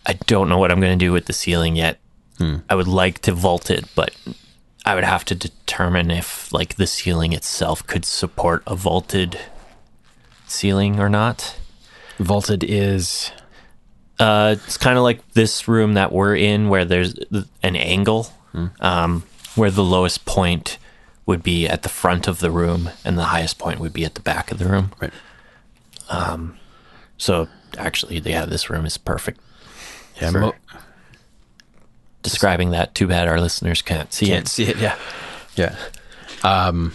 [0.06, 1.98] I don't know what I'm going to do with the ceiling yet.
[2.70, 4.14] I would like to vault it, but
[4.84, 9.38] I would have to determine if like the ceiling itself could support a vaulted
[10.46, 11.56] ceiling or not.
[12.18, 13.30] Vaulted is
[14.18, 17.14] Uh, it's kind of like this room that we're in, where there's
[17.62, 18.32] an angle,
[18.80, 19.22] um,
[19.54, 20.78] where the lowest point
[21.26, 24.14] would be at the front of the room, and the highest point would be at
[24.16, 24.90] the back of the room.
[25.00, 25.12] right.
[26.08, 26.56] um,
[27.18, 29.38] So actually, yeah, this room is perfect.
[30.20, 30.30] Yeah.
[30.32, 30.54] Mo-
[32.22, 34.28] Describing that, too bad our listeners can't see it.
[34.34, 34.50] can't it.
[34.50, 34.76] see it.
[34.78, 34.96] Yeah.
[35.56, 35.74] Yeah.
[36.44, 36.92] Um,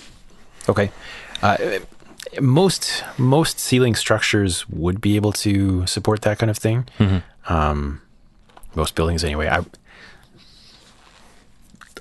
[0.70, 0.90] okay.
[1.42, 1.58] Uh,
[2.40, 6.86] most most ceiling structures would be able to support that kind of thing.
[7.50, 8.02] Um,
[8.74, 9.50] most buildings, anyway.
[9.50, 9.66] I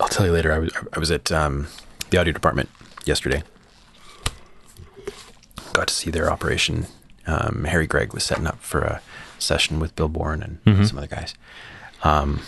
[0.01, 0.53] I'll tell you later.
[0.53, 1.67] I was I was at um,
[2.11, 2.69] the audio department
[3.05, 3.43] yesterday.
[5.73, 6.87] Got to see their operation.
[7.27, 9.01] Um, Harry Gregg was setting up for a
[9.41, 11.35] session with Bill Bourne and some other guys.
[12.05, 12.43] Um,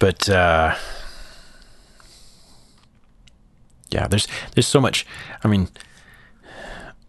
[0.00, 0.74] but uh,
[3.90, 5.06] yeah, there's there's so much.
[5.44, 5.68] I mean,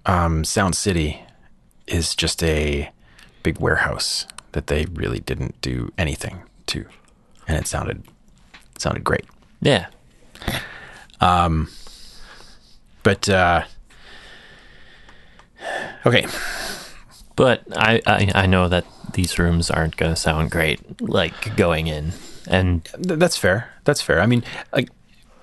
[0.05, 1.21] um, Sound City
[1.87, 2.91] is just a
[3.41, 6.85] big warehouse that they really didn't do anything to,
[7.47, 8.03] and it sounded
[8.75, 9.25] it sounded great.
[9.61, 9.87] Yeah,
[11.19, 11.69] Um.
[13.03, 13.63] But uh,
[16.05, 16.27] okay,
[17.35, 21.87] but I, I I know that these rooms aren't going to sound great like going
[21.87, 22.13] in,
[22.47, 23.71] and Th- that's fair.
[23.83, 24.21] That's fair.
[24.21, 24.89] I mean, like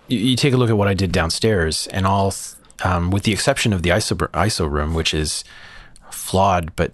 [0.08, 2.34] you, you take a look at what I did downstairs, and all,
[2.84, 5.44] um, with the exception of the ISO ISO room, which is
[6.10, 6.92] flawed but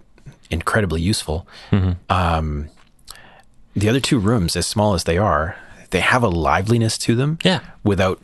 [0.51, 1.47] incredibly useful.
[2.11, 2.69] Um,
[3.75, 5.57] the other two rooms, as small as they are,
[5.91, 7.39] they have a liveliness to them.
[7.43, 7.61] Yeah.
[7.83, 8.21] Without,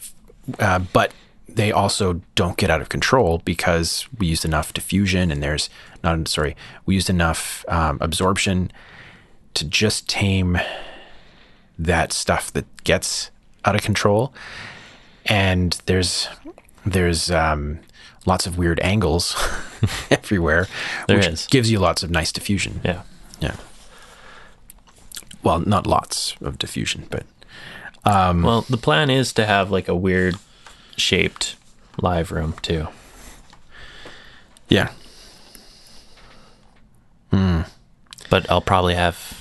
[0.58, 1.12] uh, but
[1.48, 5.68] they also don't get out of control because we used enough diffusion, and there's
[6.04, 8.70] not sorry, we used enough um, absorption
[9.54, 10.58] to just tame
[11.84, 13.30] that stuff that gets
[13.64, 14.32] out of control.
[15.26, 16.28] And there's
[16.86, 17.80] there's um,
[18.26, 19.34] lots of weird angles
[20.10, 20.66] everywhere,
[21.08, 21.46] There which is.
[21.46, 22.80] gives you lots of nice diffusion.
[22.84, 23.02] yeah.
[23.40, 23.56] Yeah.
[25.42, 27.24] Well, not lots of diffusion, but
[28.04, 30.36] Well, the plan is to have like a weird
[30.96, 31.56] shaped
[32.02, 32.88] live room too.
[34.68, 34.90] yeah.
[38.30, 39.39] But I'll probably have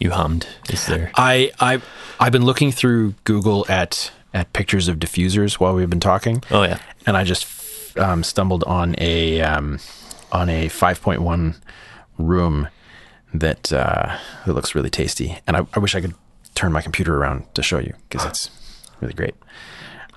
[0.00, 0.48] you hummed.
[0.68, 1.12] Is there?
[1.14, 1.80] I I
[2.18, 6.42] I've been looking through Google at at pictures of diffusers while we've been talking.
[6.50, 6.78] Oh yeah.
[7.06, 9.78] and I just um, stumbled on a um,
[10.32, 11.56] on a 5.1
[12.18, 12.68] room
[13.34, 16.14] that uh, that looks really tasty, and I, I wish I could
[16.54, 18.50] turn my computer around to show you because it's
[19.00, 19.34] really great.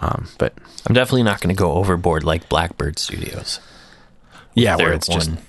[0.02, 0.54] Um, but
[0.86, 3.60] I'm definitely not going to go overboard like Blackbird Studios,
[4.54, 5.40] yeah, where it's just one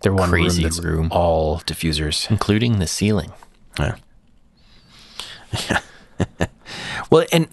[0.00, 1.08] they're one crazy room room.
[1.12, 2.30] all diffusers.
[2.30, 3.32] including the ceiling.
[3.78, 3.96] Yeah.
[7.10, 7.48] well, and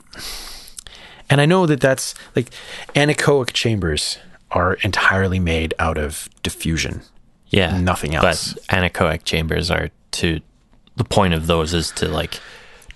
[1.30, 2.52] and I know that that's like
[2.96, 4.18] anechoic chambers
[4.52, 7.02] are entirely made out of diffusion.
[7.50, 8.54] Yeah, Nothing else.
[8.54, 10.40] But anechoic chambers are to
[10.96, 12.40] the point of those is to like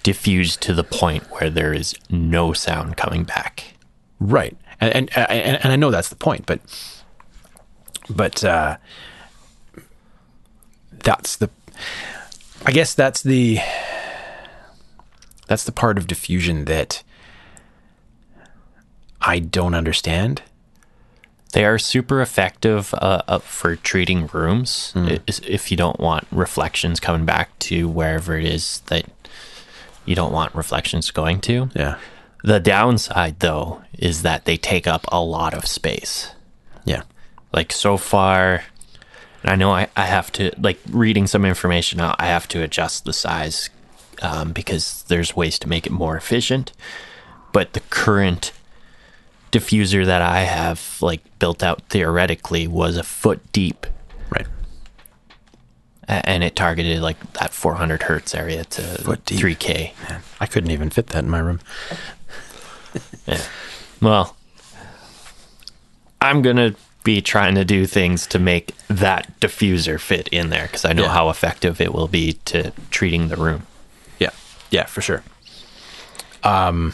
[0.03, 3.75] diffuse to the point where there is no sound coming back.
[4.19, 4.55] Right.
[4.79, 6.59] And and and, and I know that's the point, but
[8.09, 8.77] but uh,
[10.91, 11.49] that's the
[12.65, 13.60] I guess that's the
[15.47, 17.04] that's the part of diffusion that
[19.21, 20.41] I don't understand.
[21.52, 24.91] They are super effective uh, uh, for treating rooms
[25.28, 29.06] is- if you don't want reflections coming back to wherever it is that
[30.06, 31.69] you don't want reflections going to.
[31.76, 31.97] Yeah.
[32.43, 36.32] The downside, though, is that they take up a lot of space.
[36.86, 37.04] Yeah.
[37.54, 38.63] Like so far,
[39.43, 42.63] and I know I, I have to, like reading some information out, I have to
[42.63, 43.69] adjust the size
[44.21, 46.71] um, because there's ways to make it more efficient.
[47.51, 48.51] But the current
[49.51, 53.86] diffuser that I have, like built out theoretically, was a foot deep
[54.29, 54.47] Right.
[56.08, 59.39] and it targeted like that 400 hertz area to Foot deep.
[59.39, 59.91] 3K.
[60.39, 61.60] I couldn't even fit that in my room.
[63.27, 63.41] Yeah.
[64.01, 64.36] Well,
[66.21, 70.63] I'm going to be trying to do things to make that diffuser fit in there
[70.67, 71.13] because I know Yeah.
[71.13, 73.67] how effective it will be to treating the room.
[74.19, 74.29] Yeah.
[74.71, 75.23] Yeah, for sure.
[76.43, 76.93] Um,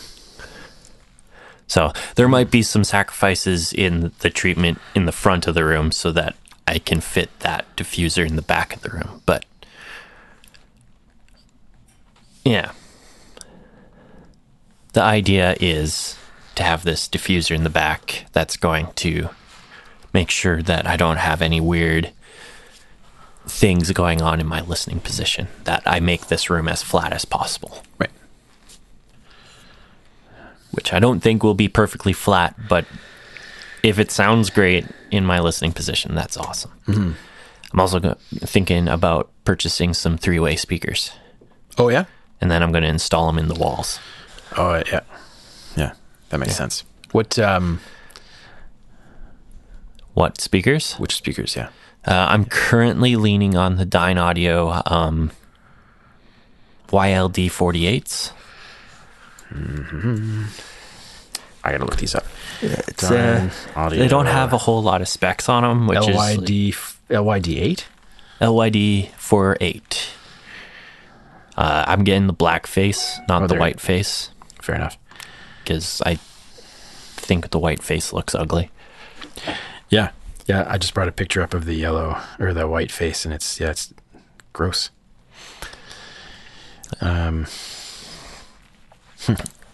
[1.68, 5.92] So there might be some sacrifices in the treatment in the front of the room
[5.92, 6.36] so that
[6.68, 9.22] I can fit that diffuser in the back of the room.
[9.28, 9.46] But
[12.44, 12.72] yeah.
[14.94, 16.16] The idea is
[16.56, 19.30] to have this diffuser in the back that's going to
[20.14, 22.12] make sure that I don't have any weird
[23.48, 27.26] things going on in my listening position, that I make this room as flat as
[27.26, 28.12] possible Right.
[30.72, 32.86] which I don't think will be perfectly flat, but
[33.82, 36.72] if it sounds great in my listening position, that's awesome.
[36.88, 41.12] I'm also go- thinking about purchasing some three way speakers,
[41.78, 42.06] Oh yeah.
[42.42, 44.00] and then I'm going to install them in the walls.
[44.58, 45.02] Oh yeah.
[45.78, 45.94] Yeah.
[46.30, 46.84] That makes sense.
[47.12, 47.80] What um
[50.20, 50.96] What speakers?
[50.96, 51.70] which speakers, yeah.
[52.06, 55.32] Uh, I'm currently leaning on the Dynaudio um,
[56.90, 58.34] YLD 48s.
[61.64, 62.26] I gotta look these up.
[62.62, 63.98] It's, Dyne uh, Audio.
[64.00, 66.74] they don't have a whole lot of specs on them, which is LYD
[67.10, 67.88] LYD eight?
[68.42, 70.10] LYD 48.
[71.56, 74.32] Uh, I'm getting the black face, not Oh, the white face.
[74.62, 74.98] Fair enough.
[75.64, 76.16] because I
[77.16, 78.70] think the white face looks ugly.
[79.90, 80.12] Yeah.
[80.48, 83.34] Yeah, I just brought a picture up of the yellow or the white face and
[83.34, 83.94] it's yeah, it's
[84.54, 84.90] gross.
[87.02, 87.46] Um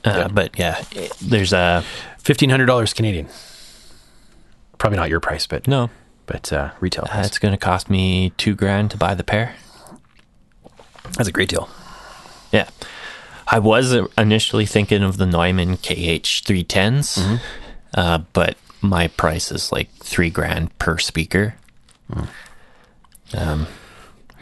[0.03, 0.83] Uh, But yeah,
[1.21, 1.83] there's a
[2.19, 3.27] fifteen hundred dollars Canadian.
[4.77, 5.89] Probably not your price, but no.
[6.25, 9.55] but uh retail Uh, it's going to cost me two grand to buy the pair.
[11.13, 11.69] That's a great deal.
[12.51, 12.67] Yeah,
[13.47, 17.39] I was initially thinking of the Neumann KH 310s,
[17.95, 18.57] uh, but
[18.89, 21.55] my price is like three grand per speaker.
[23.33, 23.67] Um,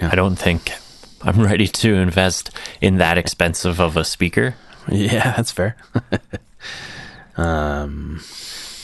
[0.02, 0.72] I don't think
[1.22, 2.52] I'm ready to invest
[2.82, 4.56] in that expensive of a speaker.
[4.90, 5.78] Yeah, that's fair.
[7.38, 8.20] um,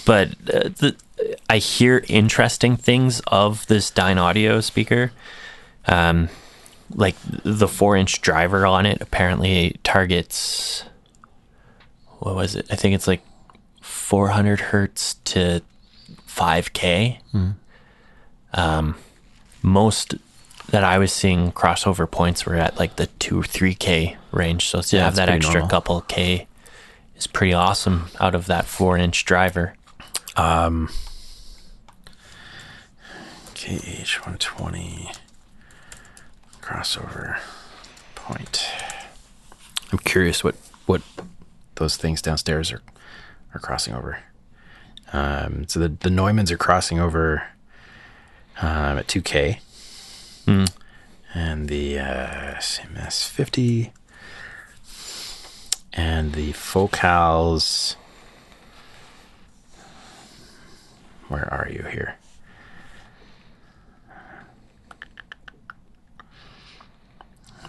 [0.06, 0.96] but uh, the,
[1.50, 5.12] I hear interesting things of this Dynaudio speaker.
[5.88, 6.30] Um,
[6.96, 10.86] like the four inch driver on it apparently targets,
[12.20, 12.68] what was it?
[12.72, 13.22] I think it's like
[14.10, 15.62] 400 hertz to
[16.28, 17.20] 5K.
[18.56, 18.96] Um,
[19.62, 20.16] most
[20.72, 24.66] that I was seeing crossover points were at like the 2 or 3K range.
[24.66, 25.70] So to Yeah, have that extra normal.
[25.70, 26.48] couple K
[27.16, 29.76] is pretty awesome out of that four inch driver.
[33.54, 35.12] KH one twenty
[36.62, 37.38] crossover
[38.16, 38.68] point.
[39.92, 40.56] I'm curious what
[40.88, 41.02] what
[41.76, 42.82] those things downstairs are
[43.54, 44.20] are crossing over.
[45.12, 47.44] Um, so the the Neumanns are crossing over
[48.62, 49.60] um, at 2K,
[51.34, 53.92] and the uh, CMS 50
[55.94, 57.96] and the focals.
[61.28, 62.16] Where are you here?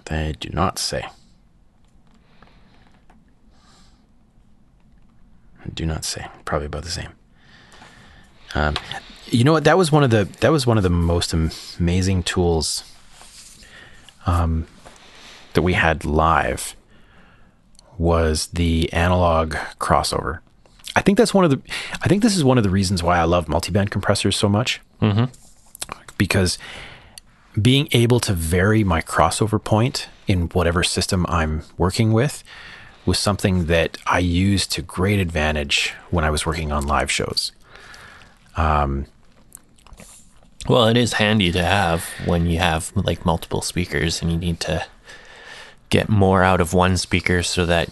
[0.06, 1.06] They do not say.
[5.72, 6.26] Do not say.
[6.44, 7.10] Probably about the same.
[8.54, 8.76] Um,
[9.26, 9.64] you know what?
[9.64, 12.84] That was one of the that was one of the most amazing tools
[14.26, 14.66] um,
[15.52, 16.74] that we had live
[17.98, 20.40] was the analog crossover.
[20.96, 21.60] I think that's one of the.
[22.02, 24.80] I think this is one of the reasons why I love multiband compressors so much.
[25.00, 25.26] Mm-hmm.
[26.18, 26.58] Because
[27.60, 32.42] being able to vary my crossover point in whatever system I'm working with
[33.10, 37.50] was something that I used to great advantage when I was working on live shows.
[38.56, 39.06] Um,
[40.68, 44.60] Well, it is handy to have when you have like multiple speakers and you need
[44.60, 44.86] to
[45.88, 47.88] get more out of one speaker so that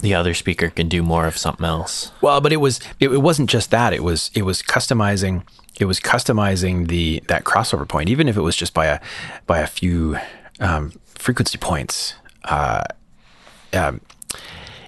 [0.00, 2.10] the other speaker can do more of something else.
[2.20, 3.92] Well, but it was it, it wasn't just that.
[3.92, 5.42] It was it was customizing
[5.78, 8.98] it was customizing the that crossover point, even if it was just by a
[9.46, 10.18] by a few
[10.58, 12.14] um, frequency points.
[12.44, 12.82] Uh,
[13.72, 14.00] um,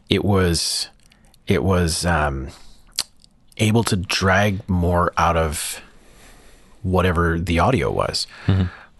[0.09, 0.88] it was
[1.46, 2.48] it was um,
[3.56, 5.80] able to drag more out of
[6.82, 8.26] whatever the audio was,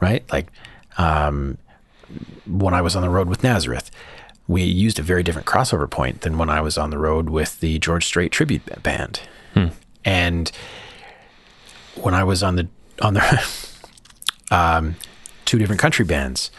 [0.01, 0.25] right?
[0.33, 0.51] Like
[0.97, 1.59] um,
[2.47, 3.91] when I was on the road with Nazareth,
[4.47, 7.61] we used a very different crossover point than when I was on the road with
[7.61, 9.21] the George Strait tribute band.
[10.05, 10.51] And
[11.97, 12.69] when I was on the
[13.03, 13.47] on the
[14.51, 14.97] um,
[15.45, 16.51] two different country bands,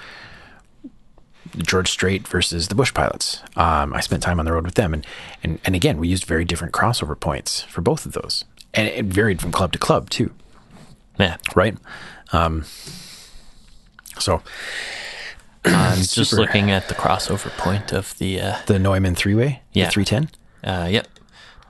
[1.57, 3.41] George Strait versus the Bush Pilots.
[3.55, 5.05] Um, I spent time on the road with them, and
[5.43, 9.05] and and again, we used very different crossover points for both of those, and it
[9.05, 10.31] varied from club to club too.
[11.19, 11.37] Yeah.
[11.55, 11.77] Right.
[12.31, 12.65] Um,
[14.19, 14.41] so
[15.65, 19.89] I'm just looking at the crossover point of the uh, the Neumann three way, Yeah.
[19.89, 20.29] three ten.
[20.63, 21.07] uh yep.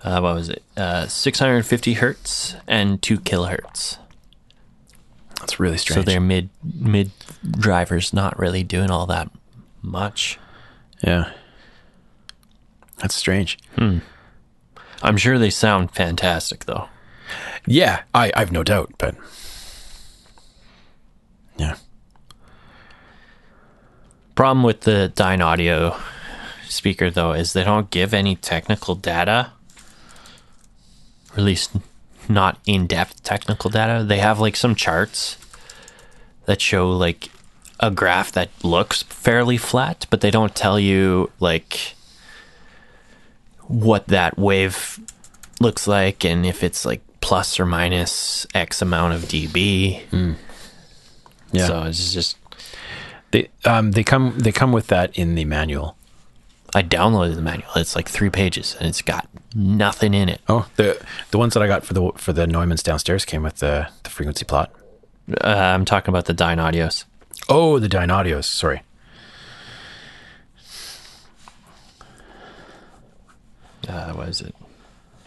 [0.02, 0.64] Uh, what was it?
[0.78, 3.98] Uh, 650 hertz and 2 kilohertz.
[5.42, 6.06] That's really strange.
[6.06, 7.12] So their mid mid
[7.44, 9.30] drivers not really doing all that
[9.82, 10.40] much.
[11.04, 11.32] yeah,
[12.98, 13.58] that's strange.
[13.76, 14.00] Hmm.
[15.02, 16.90] I'm sure they sound fantastic though.
[17.66, 19.16] Yeah, I I've no doubt, but
[21.58, 21.76] yeah,
[24.40, 26.00] Problem with the Dynaudio
[26.66, 29.52] speaker though is they don't give any technical data.
[31.34, 31.76] Or at least
[32.30, 34.06] not in-depth technical data.
[34.06, 35.36] They have like some charts
[36.46, 37.30] that show like
[37.80, 41.96] a graph that looks fairly flat, but they don't tell you like
[43.68, 45.00] what that wave
[45.62, 50.02] looks like and if it's like plus or minus X amount of dB.
[51.52, 51.68] yeah.
[51.68, 52.38] So it's just
[53.32, 55.96] they um they come they come with that in the manual.
[56.76, 57.70] I downloaded the manual.
[57.78, 60.42] It's like three pages and it's got nothing in it.
[60.48, 63.58] Oh, the the ones that I got for the for the Neumanns downstairs came with
[63.58, 64.72] the the frequency plot.
[65.42, 67.06] Uh, I'm talking about the Dynaudios.
[67.50, 68.44] Oh, the Dynaudios.
[68.46, 68.84] Sorry.
[73.88, 74.56] Uh, what is it?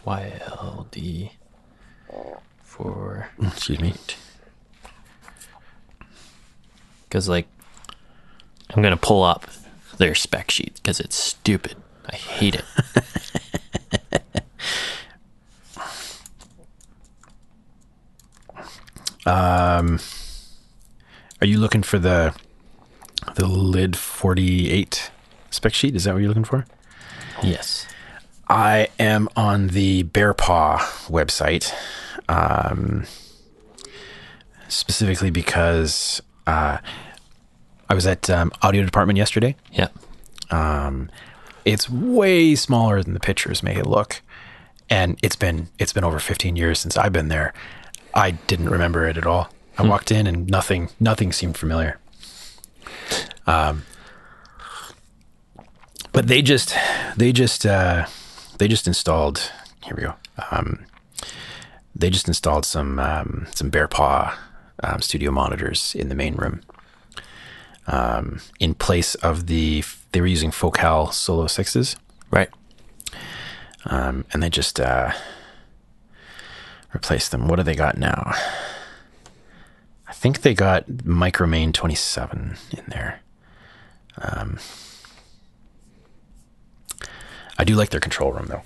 [0.07, 1.33] YLD
[2.62, 3.29] four.
[3.43, 3.95] Excuse me.
[7.05, 7.49] Because like,
[8.70, 9.49] I'm gonna pull up
[9.99, 11.77] their spec sheet because it's stupid.
[12.07, 12.64] I hate it.
[19.25, 20.01] Um,
[21.43, 22.34] are you looking for the
[23.34, 25.11] the lid forty eight
[25.51, 25.97] spec sheet?
[25.97, 26.64] Is that what you're looking for?
[27.43, 27.86] yes.
[28.49, 30.78] I am on the Bear Paw
[31.09, 31.72] website,
[32.28, 33.07] um,
[34.68, 36.78] specifically because uh,
[37.88, 39.57] I was at um, audio department yesterday.
[39.72, 39.88] Yeah.
[40.51, 41.11] Um,
[41.64, 44.20] it's way smaller than the pictures make it look,
[44.88, 47.53] and it's been it's been over 15 years since I've been there.
[48.14, 49.49] I didn't remember it at all.
[49.79, 51.99] I walked in and nothing nothing seemed familiar.
[53.47, 53.83] Um,
[56.12, 56.75] but they just
[57.16, 58.07] they just uh,
[58.59, 59.51] they just installed.
[59.85, 60.14] Here we go.
[60.51, 60.85] Um,
[61.95, 64.39] they just installed some um, some Bear Paw
[64.83, 66.61] um, studio monitors in the main room.
[67.87, 71.97] Um, in place of the they were using Focal Solo sixes,
[72.31, 72.49] Right.
[73.87, 75.12] um, and they just uh,
[76.95, 77.49] replaced them.
[77.49, 78.35] What do they got now?
[80.23, 83.23] I think they got Micromain twenty seven in there.
[84.16, 84.61] Um,
[87.59, 88.62] I do like their control room though.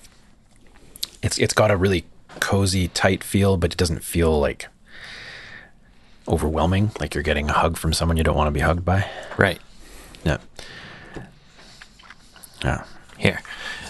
[1.23, 2.05] It's it's got a really
[2.39, 4.67] cozy, tight feel, but it doesn't feel like
[6.27, 6.91] overwhelming.
[6.99, 9.09] Like you're getting a hug from someone you don't want to be hugged by.
[9.35, 9.59] Right.
[10.23, 10.37] Yeah.
[12.63, 12.83] Yeah.
[13.17, 13.41] Here.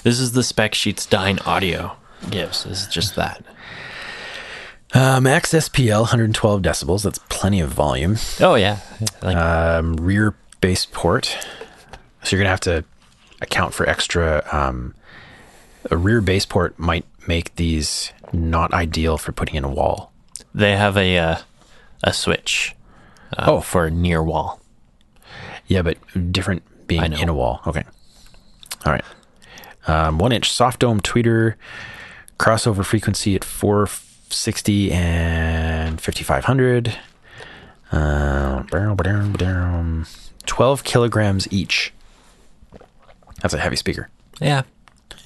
[0.03, 1.97] This is the spec sheets Dynaudio
[2.29, 2.63] gives.
[2.63, 3.43] This is just that.
[4.97, 7.03] Uh, max SPL 112 decibels.
[7.03, 8.15] That's plenty of volume.
[8.39, 8.79] Oh yeah,
[9.21, 11.37] like Um, rear bass port.
[12.23, 12.83] So you're gonna have to
[13.39, 14.43] account for extra.
[14.51, 14.95] Um,
[15.91, 20.11] a rear bass port might make these not ideal for putting in a wall.
[20.55, 21.37] they have a uh,
[22.03, 22.73] a switch.
[23.37, 23.61] Uh, Oh.
[23.61, 24.59] for near wall.
[25.67, 25.97] Yeah, but
[26.31, 27.61] different being in a wall.
[27.67, 27.83] Okay.
[28.85, 29.03] All right.
[29.85, 31.53] Um, one inch soft dome tweeter,
[32.39, 33.43] crossover frequency at
[34.29, 36.97] 460 and 5500.
[37.93, 40.03] Uh, barrel, barrel, barrel.
[40.45, 41.93] 12 kilograms each.
[43.41, 44.09] That's a heavy speaker.
[44.41, 44.63] Yeah.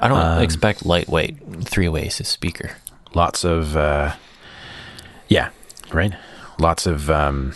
[0.00, 2.70] I don't Um, expect lightweight three ways speaker.
[3.14, 4.14] Lots of, uh,
[5.28, 5.50] yeah,
[5.92, 6.14] right?
[6.58, 7.52] Lots of um,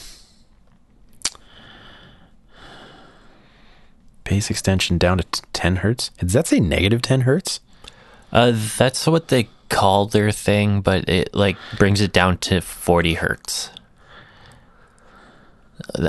[4.25, 6.11] bass extension down to t- 10 hertz.
[6.19, 7.61] Does that say negative 10 hertz?
[8.31, 13.15] Uh, that's what they call their thing, but it like brings it down to 40
[13.15, 13.71] hertz.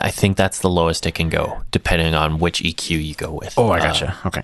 [0.02, 3.54] I think that's the lowest it can go, depending on which EQ you go with.
[3.58, 4.18] Oh, I Uh, gotcha.
[4.26, 4.44] okay.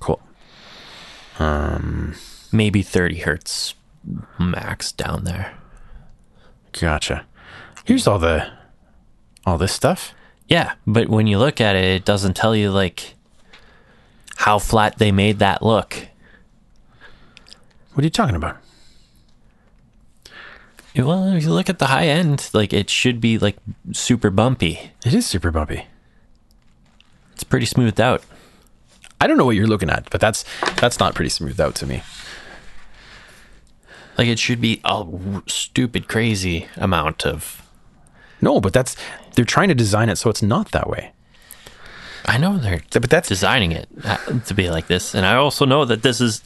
[0.00, 0.20] Cool.
[1.38, 2.14] Um,
[2.52, 3.74] maybe 30 hertz
[4.38, 5.54] max down there.
[6.72, 7.24] Gotcha.
[7.84, 8.50] Here's all the
[9.46, 10.14] all this stuff.
[10.48, 13.14] Yeah, but when you look at it, it doesn't tell you like
[14.36, 16.08] how flat they made that look.
[17.94, 18.56] What are you talking about?
[20.96, 23.56] Well, if you look at the high end, like it should be like
[23.92, 24.92] super bumpy.
[25.04, 25.86] It is super bumpy.
[27.32, 28.22] It's pretty smoothed out.
[29.20, 30.44] I don't know what you're looking at, but that's
[30.76, 32.02] that's not pretty smoothed out to me.
[34.18, 35.04] Like it should be a
[35.46, 37.66] stupid crazy amount of.
[38.40, 38.96] No, but that's
[39.34, 41.12] they're trying to design it so it's not that way.
[42.26, 44.16] I know they're But that's designing it uh,
[44.46, 46.42] to be like this, and I also know that this is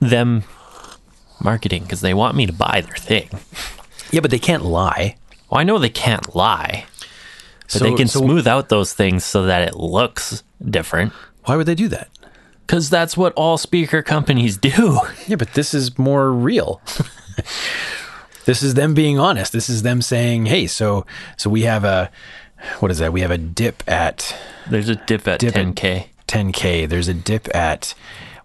[0.00, 0.44] them
[1.40, 3.28] marketing because they want me to buy their thing.
[4.10, 5.16] yeah, but they can't lie.
[5.50, 6.86] Well, I know they can't lie,
[7.62, 11.12] but So- they can so- smooth out those things so that it looks different.
[11.44, 12.08] Why would they do that?
[12.66, 14.98] Because that's what all speaker companies do.
[15.28, 16.80] Yeah, but this is more real.
[18.44, 19.52] this is them being honest.
[19.52, 22.10] This is them saying, "Hey, so so we have a
[22.80, 23.12] what is that?
[23.12, 24.34] We have a dip at
[24.68, 26.06] There's a dip at Dip 10k.
[26.26, 26.88] 10k.
[26.88, 27.94] There's a dip at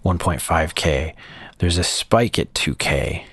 [0.05, 1.13] 1.5k.
[1.61, 3.23] There's a spike at 2k.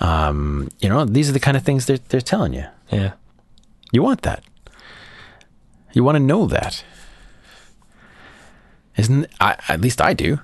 [0.00, 2.64] Um, you know, these are the kind of things they're they're telling you.
[2.90, 3.12] Yeah.
[3.92, 4.42] You want that.
[5.92, 6.82] You want to know that.
[8.96, 10.40] Isn't I at least I do.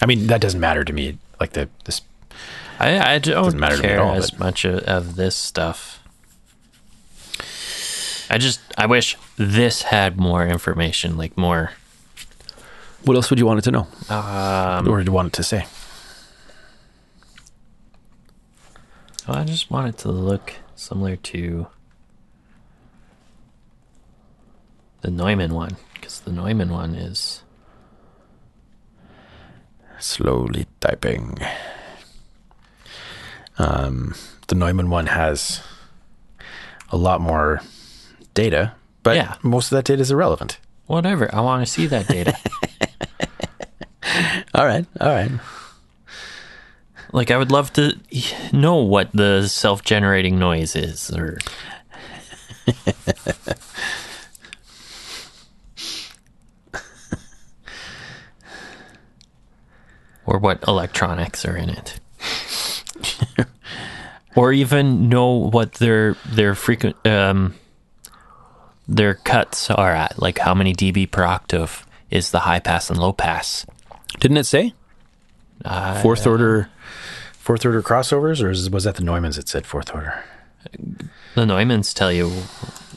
[0.00, 1.18] I mean, that doesn't matter to me.
[1.38, 2.00] Like the this
[2.78, 5.16] I, I don't Doesn't matter to me at care all, as but- much of, of
[5.16, 5.98] this stuff.
[8.30, 11.72] I just I wish this had more information, like more.
[13.04, 13.86] What else would you want it to know?
[14.08, 15.66] Um, or do you want it to say?
[19.26, 21.66] well, I just want it to look similar to
[25.02, 27.42] the Neumann one, because the Neumann one is
[29.98, 31.36] Slowly typing.
[33.58, 34.14] Um,
[34.48, 35.60] the Neumann one has
[36.90, 37.60] a lot more
[38.32, 38.72] data,
[39.02, 39.34] but Yeah.
[39.42, 40.58] most of that data is irrelevant.
[40.86, 41.32] whatever.
[41.34, 42.36] I want to see that data.
[44.54, 45.30] All right, all right.
[47.12, 47.98] like I would love to
[48.52, 51.38] know what the self-generating noise is, or
[60.26, 61.98] or what electronics are in it.
[64.36, 67.54] or even know what their their frequent um
[68.86, 72.98] their cuts are at, like how many dB per octave is the high pass and
[72.98, 73.64] low pass.
[74.18, 74.74] Didn't it say
[76.02, 76.68] fourth order,
[77.32, 80.24] fourth order crossovers, or is, was that the Neumanns that said fourth order?
[81.34, 82.30] The Neumanns tell you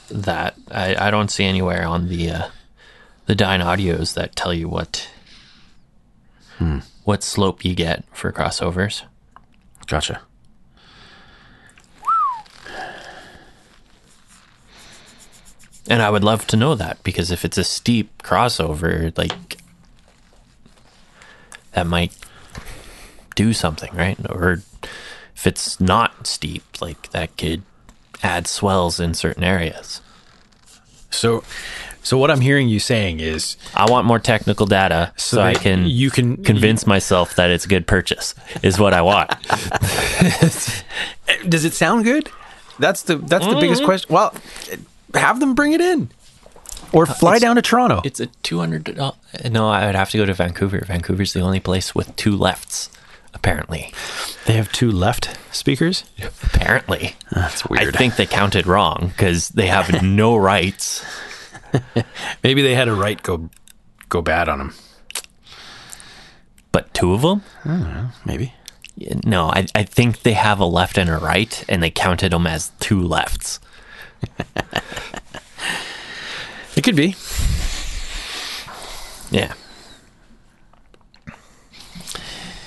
[0.09, 0.55] that.
[0.71, 2.47] I, I don't see anywhere on the uh,
[3.25, 5.09] the Dynaudios that tell you what
[7.03, 9.03] what slope you get for crossovers.
[9.87, 10.21] Gotcha.
[15.89, 19.57] And I would love to know that because if it's a steep crossover, like
[21.73, 22.15] that might
[23.35, 24.17] do something, right?
[24.29, 24.61] Or
[25.35, 27.63] if it's not steep, like that could
[28.21, 30.01] add swells in certain areas.
[31.09, 31.43] So,
[32.01, 35.85] so what I'm hearing you saying is I want more technical data so, I can
[35.85, 39.29] you can convince myself that it's a good purchase is what I want.
[41.47, 42.29] Does it sound good?
[42.79, 43.85] That's the that's the biggest mm-hmm.
[43.85, 44.13] question.
[44.13, 44.33] Well,
[45.13, 46.09] have them bring it in.
[46.93, 48.01] Or uh, fly down to Toronto.
[48.05, 48.97] It's a two hundred.
[48.97, 49.11] Uh,
[49.49, 50.79] no, I would have to go to Vancouver.
[50.85, 52.89] Vancouver's the only place with two lefts,
[53.33, 53.93] apparently.
[54.45, 56.03] They have two left speakers.
[56.43, 57.95] Apparently, That's weird.
[57.95, 61.03] I think they counted wrong because they have no rights.
[62.43, 63.49] maybe they had a right go
[64.09, 64.73] go bad on them.
[66.71, 68.11] But two of them?
[68.25, 68.53] Maybe.
[69.25, 72.45] No, I, I think they have a left and a right, and they counted them
[72.47, 73.59] as two lefts.
[76.75, 77.15] It could be.
[79.31, 79.53] Yeah.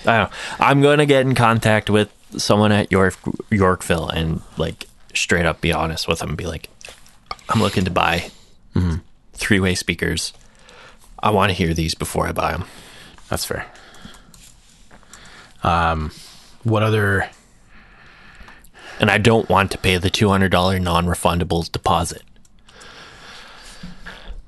[0.06, 0.36] I don't know.
[0.60, 3.16] I'm going to get in contact with someone at York
[3.50, 6.68] Yorkville and like straight up be honest with them and be like,
[7.48, 8.30] I'm looking to buy
[9.34, 10.32] three way speakers.
[11.20, 12.64] I want to hear these before I buy them.
[13.28, 13.66] That's fair.
[15.62, 16.12] Um,
[16.62, 17.28] what other?
[19.00, 22.22] And I don't want to pay the $200 non refundable deposit.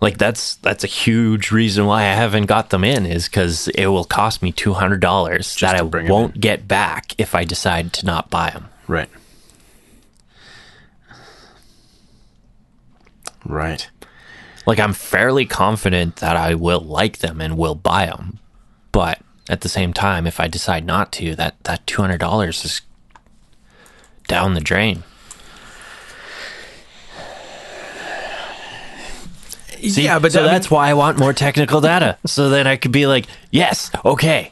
[0.01, 3.87] Like that's that's a huge reason why I haven't got them in is because it
[3.87, 7.35] will cost me two hundred dollars that I to bring 'em won't get back if
[7.35, 8.69] I decide to not buy them.
[8.87, 9.09] Right.
[13.45, 13.89] Right.
[14.67, 18.39] Like I'm fairly confident that I will like them and will buy them,
[18.93, 19.19] but
[19.49, 22.83] at the same time, if I decide not to, that that two hundred dollars is
[24.29, 25.03] down the drain.
[29.89, 32.67] See, yeah, but so I mean- that's why I want more technical data, so then
[32.67, 34.51] I could be like, yes, okay,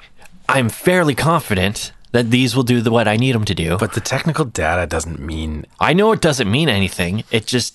[0.49, 3.77] I'm fairly confident that these will do the, what I need them to do.
[3.79, 7.25] But the technical data doesn't mean I know it doesn't mean anything.
[7.31, 7.75] It just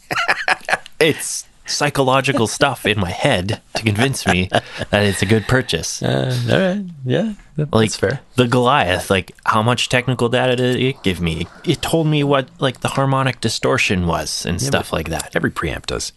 [1.00, 4.50] it's psychological stuff in my head to convince me
[4.90, 6.02] that it's a good purchase.
[6.02, 6.86] Uh, all right.
[7.06, 8.20] Yeah, that- like that's fair.
[8.36, 11.48] the Goliath, like how much technical data did it give me?
[11.64, 15.36] It told me what like the harmonic distortion was and stuff like that.
[15.36, 16.14] Every preamp does.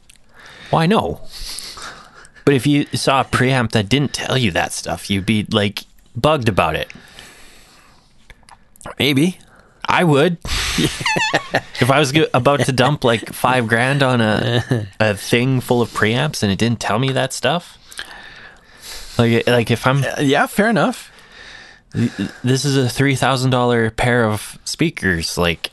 [0.72, 1.20] Well, no?
[2.44, 5.84] But if you saw a preamp that didn't tell you that stuff, you'd be like
[6.14, 6.90] bugged about it.
[8.98, 9.38] Maybe.
[9.86, 10.38] I would.
[10.78, 15.90] if I was about to dump like five grand on a a thing full of
[15.90, 17.78] preamps and it didn't tell me that stuff,
[19.18, 21.10] like like if I'm Uh, yeah, fair enough.
[22.42, 25.70] this is a three thousand dollar pair of speakers, like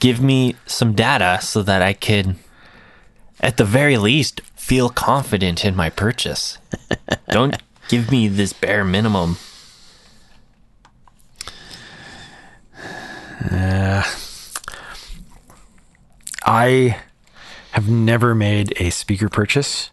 [0.00, 2.36] give me some data so that I could,
[3.44, 6.56] at the very least, feel confident in my purchase.
[7.28, 9.36] Don't give me this bare minimum.
[13.50, 14.02] Uh,
[16.46, 16.96] I
[17.72, 19.90] have never made a speaker purchase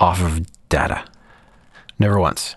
[0.00, 1.04] off of data.
[1.98, 2.56] Never once.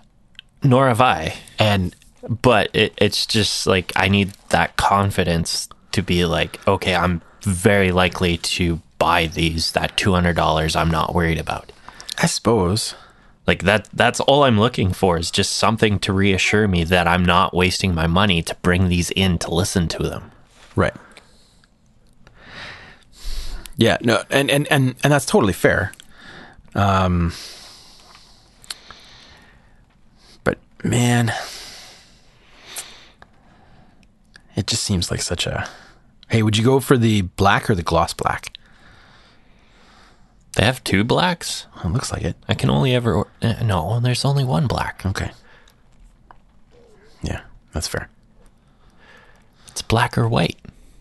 [0.62, 1.34] Nor have I.
[1.58, 1.94] And
[2.26, 7.92] but it, it's just like I need that confidence to be like, okay, I'm very
[7.92, 9.72] likely to buy these.
[9.72, 11.72] That two hundred dollars, I'm not worried about.
[12.18, 12.94] I suppose
[13.46, 13.88] Like that.
[13.92, 17.94] That's all I'm looking for is just something to reassure me that I'm not wasting
[17.94, 20.30] my money to bring these in to listen to them.
[20.76, 20.94] Right.
[23.76, 25.92] Yeah, no, and and and and that's totally fair.
[26.74, 27.32] Um
[30.44, 31.32] but man,
[34.56, 35.68] it just seems like such a
[36.28, 38.52] Hey, would you go for the black or the gloss black?
[40.60, 41.66] They have two blacks.
[41.82, 42.36] It looks like it.
[42.46, 43.98] I can only ever or- eh, no.
[43.98, 45.00] There's only one black.
[45.06, 45.30] Okay.
[47.22, 47.40] Yeah,
[47.72, 48.10] that's fair.
[49.68, 50.58] It's black or white,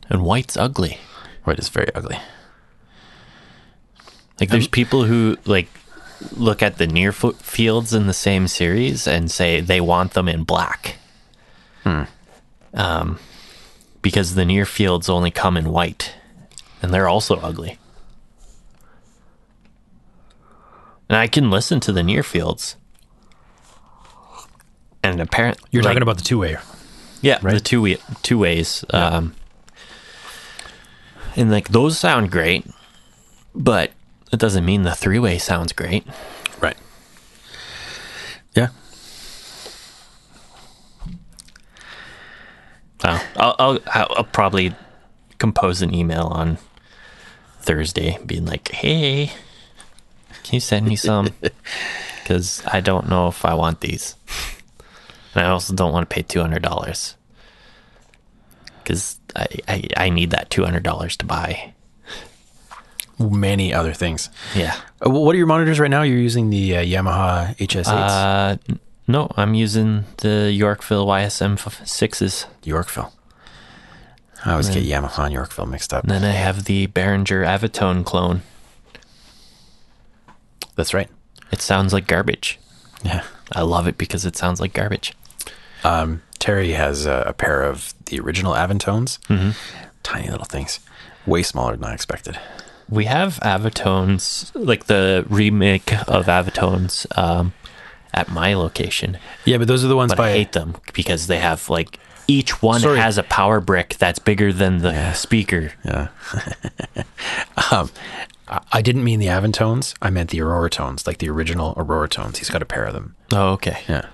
[0.09, 0.97] and white's ugly.
[1.43, 2.17] White is very ugly.
[4.39, 5.67] Like there's people who like
[6.31, 10.29] look at the near fo- fields in the same series and say they want them
[10.29, 10.99] in black.
[11.83, 12.03] Hmm.
[12.73, 13.19] Um,
[14.01, 16.13] because the near fields only come in white,
[16.81, 17.77] and they're also ugly.
[21.09, 22.75] And I can listen to the near fields,
[25.03, 26.57] and apparently You're talking about the two way.
[27.21, 27.53] yeah, right?
[27.55, 28.85] the two way, two ways.
[28.91, 29.33] Um,
[31.35, 32.65] and like those sound great,
[33.55, 33.91] but
[34.31, 36.05] it doesn't mean the three way sounds great.
[36.61, 36.77] Right.
[38.55, 38.67] Yeah.
[43.03, 44.75] Oh, I'll, I'll I'll probably
[45.37, 46.57] compose an email on
[47.61, 49.31] Thursday, being like, "Hey,
[50.49, 51.29] can you send me some?
[52.23, 54.15] Because I don't know if I want these,
[55.33, 57.15] and I also don't want to pay two hundred dollars
[58.83, 61.73] because I, I I need that two hundred dollars to buy.
[63.17, 64.29] Many other things.
[64.55, 64.75] Yeah.
[65.05, 66.03] Uh, what are your monitors right now?
[66.03, 68.57] You're using the uh, Yamaha HS8s, Uh,
[69.07, 72.45] no, I'm using the Yorkville YSM6s.
[72.63, 73.11] Yorkville.
[74.45, 76.05] I always get Yamaha and Yorkville mixed up.
[76.05, 78.41] Then I have the Behringer Avantone clone.
[80.79, 81.09] That's right.
[81.51, 82.57] It sounds like garbage.
[83.03, 83.23] Yeah.
[83.51, 85.11] I love it because it sounds like garbage.
[85.83, 89.19] Um, Terry has a, a pair of the original Avantones.
[89.27, 89.55] Mhm.
[90.03, 90.79] Tiny little things,
[91.25, 92.39] way smaller than I expected.
[92.87, 97.51] We have Avantones, like the remake of Avantones, um,
[98.13, 99.17] at my location.
[99.43, 101.99] Yeah, but those are the ones but by I hate them because they have like
[102.29, 102.99] each one Sorry.
[102.99, 105.71] has a power brick that's bigger than the speaker.
[105.83, 106.09] Yeah.
[107.71, 107.89] um,
[108.71, 109.95] I- didn't mean the Avantones.
[110.01, 112.37] I meant the Auratones, like the original Auratones.
[112.37, 113.15] He's got a pair of them.
[113.31, 113.81] Oh, okay.
[113.87, 114.07] Yeah.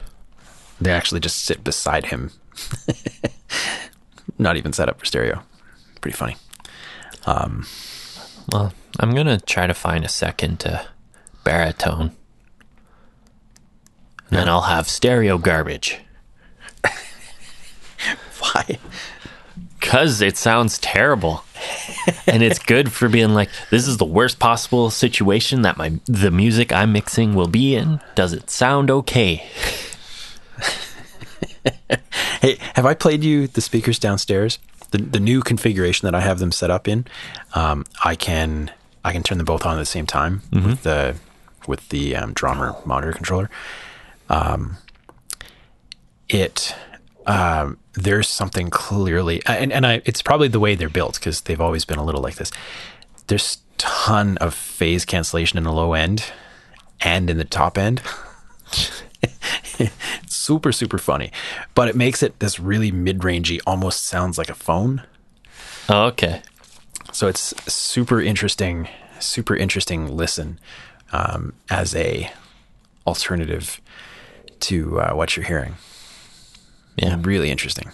[0.79, 2.31] They actually just sit beside him.
[4.37, 5.41] Not even set up for stereo.
[6.01, 6.35] Pretty funny.
[7.25, 7.65] Um,
[8.51, 10.83] Well, I'm gonna try to find a second uh,
[11.45, 12.11] Behritone.
[14.29, 15.99] And then I'll have stereo garbage.
[18.55, 18.79] Why?
[19.79, 21.43] Because it sounds terrible.
[22.27, 26.31] and it's good for being like, this is the worst possible situation that my the
[26.31, 27.99] music I'm mixing will be in.
[28.15, 29.45] Does it sound okay?
[32.41, 34.59] Hey, have I played you the speakers downstairs?
[34.91, 37.05] The the new configuration that I have them set up in,
[37.55, 38.71] um, I can
[39.03, 41.15] I can turn them both on at the same time with the
[41.67, 43.49] with the um, drummer monitor controller.
[44.29, 44.77] Um,
[46.29, 46.75] it
[47.25, 51.61] um, there's something clearly, and and I it's probably the way they're built because they've
[51.61, 52.51] always been a little like this.
[53.27, 56.31] There's ton of phase cancellation in the low end
[57.01, 58.01] and in the top end.
[60.27, 61.31] super super funny
[61.73, 65.03] but it makes it this really mid-rangey almost sounds like a phone
[65.89, 66.41] Oh, okay.
[67.11, 68.87] so it's super interesting
[69.19, 70.59] super interesting listen
[71.11, 72.31] um, as a
[73.05, 73.81] alternative
[74.61, 75.75] to uh, what you're hearing
[76.97, 77.17] Yeah.
[77.21, 77.91] really interesting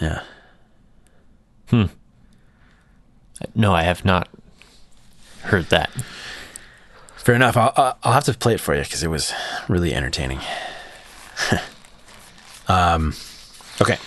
[0.00, 0.22] yeah
[1.70, 1.84] Hmm.
[3.54, 4.28] No, I have not
[5.42, 5.90] heard that.
[7.16, 7.72] fair enough i'll,
[8.02, 9.32] I'll- have to play it for you because it was
[9.68, 10.40] really entertaining
[12.68, 13.14] um
[13.80, 13.98] okay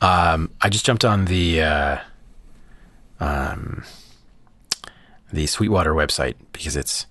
[0.00, 1.98] um i just jumped on the uh
[3.20, 3.84] um
[5.32, 7.06] the sweetwater website because it's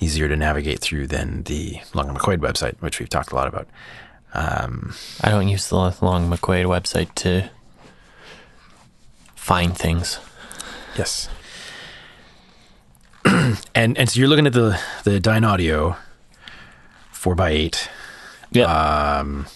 [0.00, 3.46] easier to navigate through than the long and mcquaid website which we've talked a lot
[3.48, 3.66] about
[4.34, 7.50] um I don't use the Long McQuaid website to
[9.34, 10.18] find things.
[10.96, 11.28] Yes.
[13.74, 15.96] and and so you're looking at the the Dynaudio
[17.10, 17.88] four x eight.
[18.50, 18.64] Yeah.
[18.66, 19.46] Um,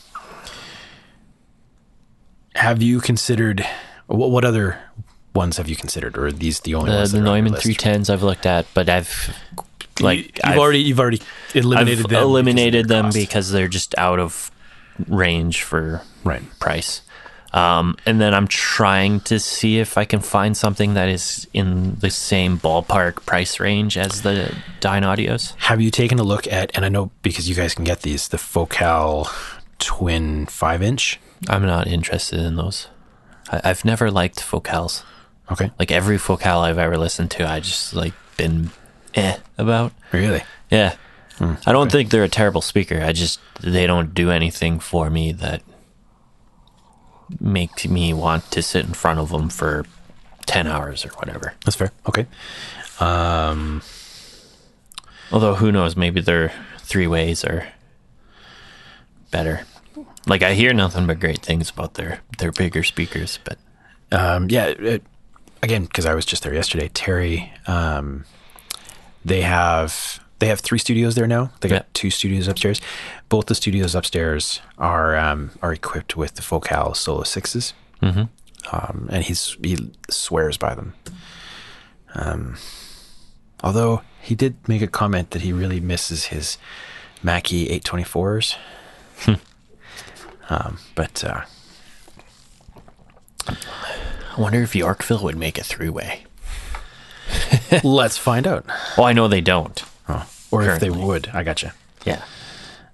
[2.55, 3.66] have you considered
[4.07, 4.79] what, what other
[5.35, 7.12] ones have you considered, or are these the only the ones?
[7.12, 9.37] the that are on your Neumann three tens I've looked at, but I've
[10.01, 11.20] like You- you've I've, already you've already
[11.55, 12.22] eliminated I've them.
[12.22, 13.16] eliminated their them cost.
[13.16, 14.51] because they're just out of
[15.09, 16.42] range for right.
[16.59, 17.03] price.
[17.53, 21.94] Um, and then I'm trying to see if I can find something that is in
[22.01, 25.55] the same ballpark price range as the Dynaudios.
[25.59, 26.70] Have you taken a look at?
[26.74, 29.28] And I know because you guys can get these the Focal
[29.78, 31.18] Twin five inch.
[31.49, 32.88] I'm not interested in those.
[33.51, 35.05] I, I've never liked focals.
[35.51, 38.70] Okay, Like every focal I've ever listened to, I just like been
[39.14, 39.92] eh about.
[40.12, 40.42] really.
[40.70, 40.97] Yeah.
[41.41, 43.01] I don't think they're a terrible speaker.
[43.03, 45.62] I just they don't do anything for me that
[47.41, 49.84] makes me want to sit in front of them for
[50.47, 51.55] 10 hours or whatever.
[51.64, 51.93] That's fair.
[52.09, 52.26] Okay.
[53.01, 53.82] Um,
[55.32, 57.66] Although who knows, maybe their three ways are
[59.30, 59.66] better.
[60.26, 63.59] Like I hear nothing but great things about their their bigger speakers, but
[64.12, 64.66] um, yeah.
[64.66, 65.03] It,
[65.62, 66.89] again, because I was just there yesterday.
[66.89, 68.24] Terry, um,
[69.24, 71.51] they have they have three studios there now.
[71.61, 71.82] They got Yeah.
[71.95, 72.80] two studios upstairs.
[73.28, 77.72] Both the studios upstairs are um, are equipped with the Focal Solo Sixes,
[78.03, 78.28] Mhm.
[78.72, 80.95] um, and he's he swears by them.
[82.14, 82.57] Um,
[83.62, 86.59] although he did make a comment that he really misses his
[87.22, 88.57] Mackie 824s.
[90.49, 91.43] um, but uh,
[93.49, 96.24] I wonder if Yorkville would make a three way.
[97.84, 98.64] let's find out.
[98.97, 99.82] Oh, I know they don't.
[100.09, 101.28] Oh, or if they would.
[101.32, 101.74] I gotcha.
[102.04, 102.22] Yeah,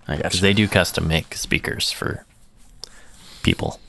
[0.08, 0.40] I gotcha.
[0.40, 2.24] they do custom make speakers for
[3.42, 3.80] people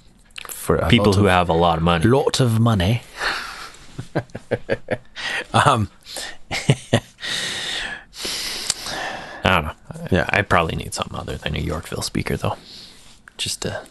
[0.48, 2.06] For people who of, have a lot of money.
[2.06, 3.02] lot of money.
[5.54, 5.90] um,
[6.52, 7.02] I
[9.44, 9.74] don't know.
[10.12, 10.26] Yeah.
[10.30, 12.58] I probably need something other than a Yorkville speaker though,
[13.38, 13.86] just to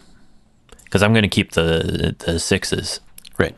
[0.85, 3.01] because I'm going to keep the the sixes
[3.39, 3.55] right.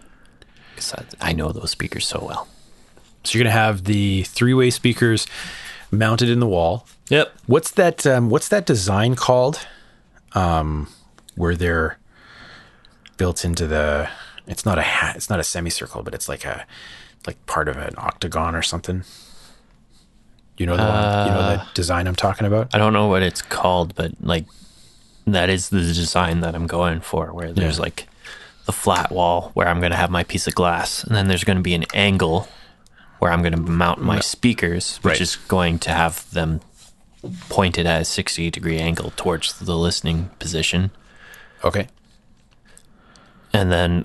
[0.75, 2.49] because I, I know those speakers so well.
[3.25, 5.27] So you're gonna have the three-way speakers
[5.95, 6.87] mounted in the wall.
[7.09, 7.33] Yep.
[7.47, 8.07] What's that?
[8.07, 9.67] Um, what's that design called?
[10.33, 10.89] Um,
[11.37, 11.99] where they're
[13.17, 14.09] built into the.
[14.47, 15.17] It's not a hat.
[15.17, 16.67] It's not a semicircle, but it's like a
[17.27, 19.05] like part of an octagon or something.
[20.57, 22.73] You know the one, you know the design I'm talking about.
[22.75, 24.45] I don't know what it's called, but like
[25.27, 27.83] that is the design that I'm going for, where there's Yeah.
[27.83, 28.07] like
[28.67, 31.43] the flat wall where I'm going to have my piece of glass, and then there's
[31.45, 32.47] going to be an angle
[33.25, 35.21] where I'm going to mount my speakers, which Right.
[35.23, 36.61] is going to have them
[37.49, 40.91] pointed at a 60 degree angle towards the listening position.
[41.65, 41.89] Okay.
[43.51, 44.05] And then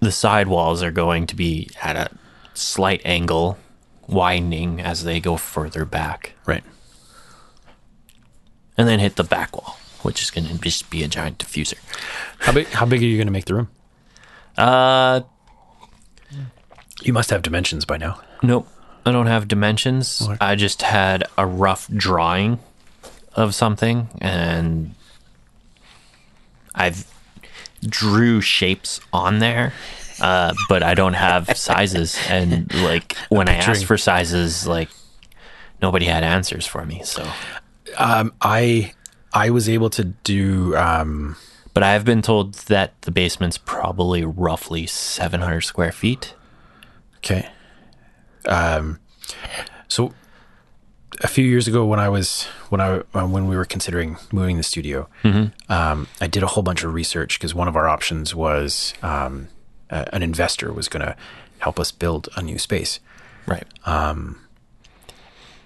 [0.00, 2.08] the side walls are going to be at a
[2.54, 3.58] slight angle,
[4.08, 6.32] widening as they go further back.
[6.46, 6.64] Right.
[8.78, 11.76] And then hit the back wall, which is going to just be a giant diffuser.
[12.38, 12.68] How big?
[12.68, 13.68] How big are you going to make the room?
[14.56, 15.20] Uh,
[17.04, 18.20] You must have dimensions by now.
[18.42, 18.66] nope.
[19.06, 20.22] I don't have dimensions.
[20.26, 20.38] What?
[20.40, 22.58] I just had a rough drawing
[23.34, 24.94] of something and
[26.74, 27.06] I've
[27.82, 29.74] drew shapes on there.
[30.20, 34.88] Uh, but I don't have sizes and like when I asked for sizes like
[35.82, 37.02] nobody had answers for me.
[37.04, 37.28] So
[37.98, 38.94] Um, I
[39.34, 40.74] I was able to do.
[40.76, 41.36] Um,
[41.74, 46.34] but I have been told that the basement's probably roughly 700 square feet.
[47.24, 47.48] Okay.
[48.46, 49.00] Um,
[49.88, 50.12] so
[51.22, 54.56] a few years ago, when I was when I uh, when we were considering moving
[54.56, 55.08] the studio,
[55.68, 59.48] um, I did a whole bunch of research because one of our options was um,
[59.90, 61.16] a, an investor was going to
[61.58, 63.00] help us build a new space.
[63.46, 63.66] Right.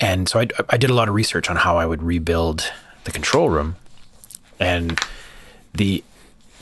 [0.00, 2.72] And so I, I did a lot of research on how I would rebuild
[3.04, 3.76] the control room.
[4.60, 5.00] And
[5.74, 6.04] the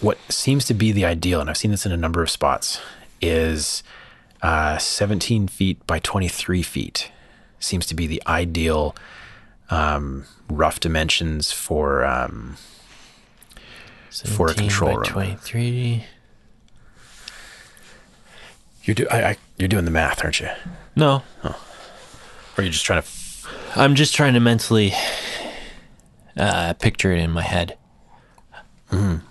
[0.01, 2.81] what seems to be the ideal, and I've seen this in a number of spots,
[3.21, 3.83] is
[4.47, 7.11] uh, 17 feet by 23 feet
[7.59, 8.95] seems to be the ideal
[9.71, 12.57] um, rough dimensions for um,
[14.11, 15.05] for a 17 control by room.
[15.05, 16.05] 23.
[18.85, 20.49] You're do I, I, you're doing the math, aren't you?
[20.95, 21.57] No, Or
[22.57, 23.09] are you just trying to?
[23.75, 24.93] I'm just trying to mentally
[26.37, 27.77] uh, picture it in my head.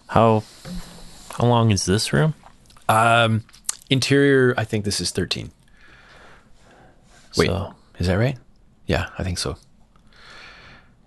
[0.07, 0.43] How
[1.31, 2.33] how long is this room?
[2.89, 3.45] Um,
[3.89, 5.51] interior, I think this is 13.
[7.37, 8.37] Wait, So, is that right?
[8.85, 9.57] Yeah, I think so.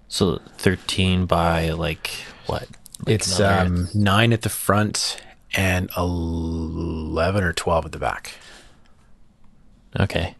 [0.09, 2.09] so 13 by like
[2.47, 2.62] what?
[3.07, 5.20] Like It's um, nine at the front
[5.55, 8.35] and 11 or 12 at the back.
[9.99, 10.35] okay,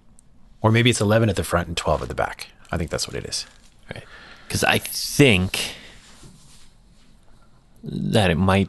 [0.61, 2.49] Or maybe it's 11 at the front and 12 at the back.
[2.70, 3.47] I think that's what it is.
[3.95, 4.05] right.
[4.47, 5.74] Because I think
[7.84, 8.68] that it might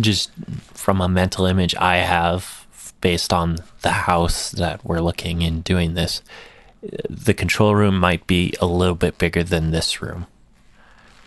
[0.00, 0.30] just
[0.84, 2.66] from a mental image I have
[3.00, 6.20] based on the house that we're looking in doing this.
[7.08, 10.26] The control room might be a little bit bigger than this room.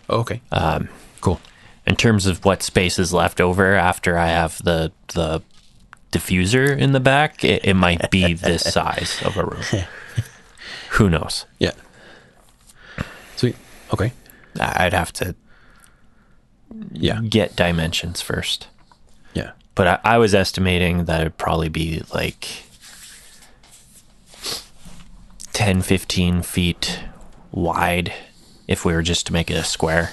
[0.07, 0.41] Okay.
[0.51, 0.89] Um,
[1.21, 1.41] cool.
[1.87, 5.41] in terms of what space is left over after I have the the
[6.11, 9.63] diffuser in the back, it, it might be this size of a room.
[10.91, 11.45] Who knows?
[11.57, 11.71] Yeah.
[13.35, 13.55] Sweet.
[13.91, 14.13] Okay.
[14.59, 15.35] I'd have to
[16.91, 17.21] Yeah.
[17.21, 18.67] get dimensions first.
[19.77, 22.63] But I, I was estimating that it'd probably be like
[25.53, 27.03] 10, 15 feet
[27.51, 28.11] wide
[28.67, 30.09] if we were just to make it a square.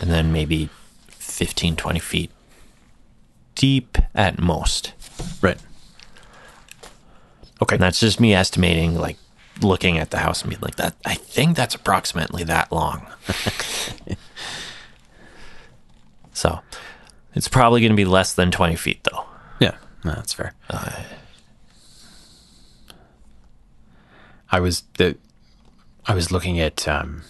[0.00, 0.70] And then maybe
[1.08, 2.30] 15, 20 feet
[3.54, 4.94] deep at most.
[5.42, 5.58] Right.
[7.60, 7.76] Okay.
[7.76, 9.18] And that's just me estimating, like
[9.60, 10.94] looking at the house and being like that.
[11.04, 13.06] I think that's approximately that long.
[16.32, 16.60] so
[17.34, 19.24] it's probably going to be less than 20 feet though.
[19.60, 19.76] Yeah.
[20.04, 20.54] No, that's fair.
[24.50, 25.16] I was the
[26.06, 27.22] I was looking at um,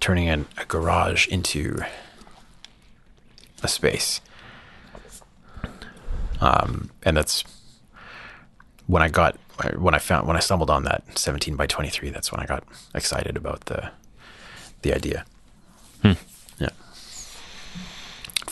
[0.00, 1.82] turning an, a garage into
[3.62, 4.20] a space.
[6.40, 7.44] Um, and that's
[8.86, 9.36] when I got
[9.76, 12.64] when I found when I stumbled on that 17 by 23 that's when I got
[12.94, 13.90] excited about the
[14.82, 15.24] the idea.
[16.02, 16.14] Yeah.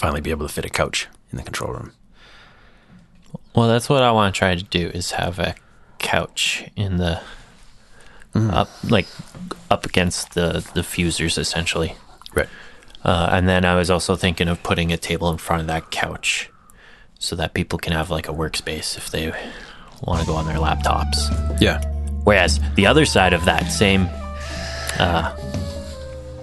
[0.02, 1.92] Finally be able to fit a couch in the control room.
[3.54, 5.54] Well, that's what I want to try to do is have a
[5.98, 7.20] couch in the
[8.34, 9.06] up like
[9.70, 11.94] up against the the fusers essentially.
[12.34, 12.48] Right.
[13.04, 15.92] Uh, and then I was also thinking of putting a table in front of that
[15.92, 16.50] couch
[17.20, 19.32] so that people can have like a workspace if they
[20.02, 21.60] want to go on their laptops.
[21.60, 21.80] Yeah.
[22.24, 24.08] Whereas the other side of that same
[24.98, 25.36] uh,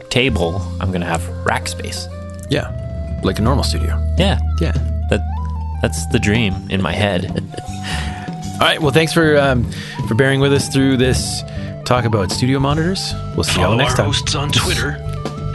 [0.10, 2.07] table, I'm going to have rack space.
[2.49, 2.88] Yeah.
[3.24, 3.95] Like a normal studio.
[4.17, 4.72] Yeah, Yeah.
[5.09, 5.22] that
[5.82, 7.26] that's the dream in my head.
[8.53, 8.82] All right.
[8.82, 9.70] Well, thanks for um,
[10.07, 11.41] for bearing with us through this
[11.86, 13.13] talk about studio monitors.
[13.36, 14.05] We'll see you all Follow next our time.
[14.07, 14.91] hosts on Twitter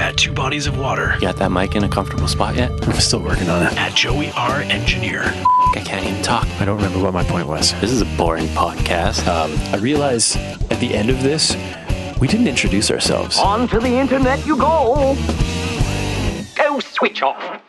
[0.00, 2.70] at Two Bodies of Water, Got that mic in a comfortable spot yet?
[2.88, 3.76] I'm still working on it.
[3.78, 4.62] at Joey R.
[4.62, 6.46] Engineer, I can't even talk.
[6.60, 7.72] I don't remember what my point was.
[7.80, 9.26] This is a boring podcast.
[9.28, 10.34] Um, I realize
[10.70, 11.54] at the end of this,
[12.18, 13.38] we didn't introduce ourselves.
[13.38, 15.14] On to the internet you go.
[15.14, 15.14] Go
[16.94, 17.64] switch off.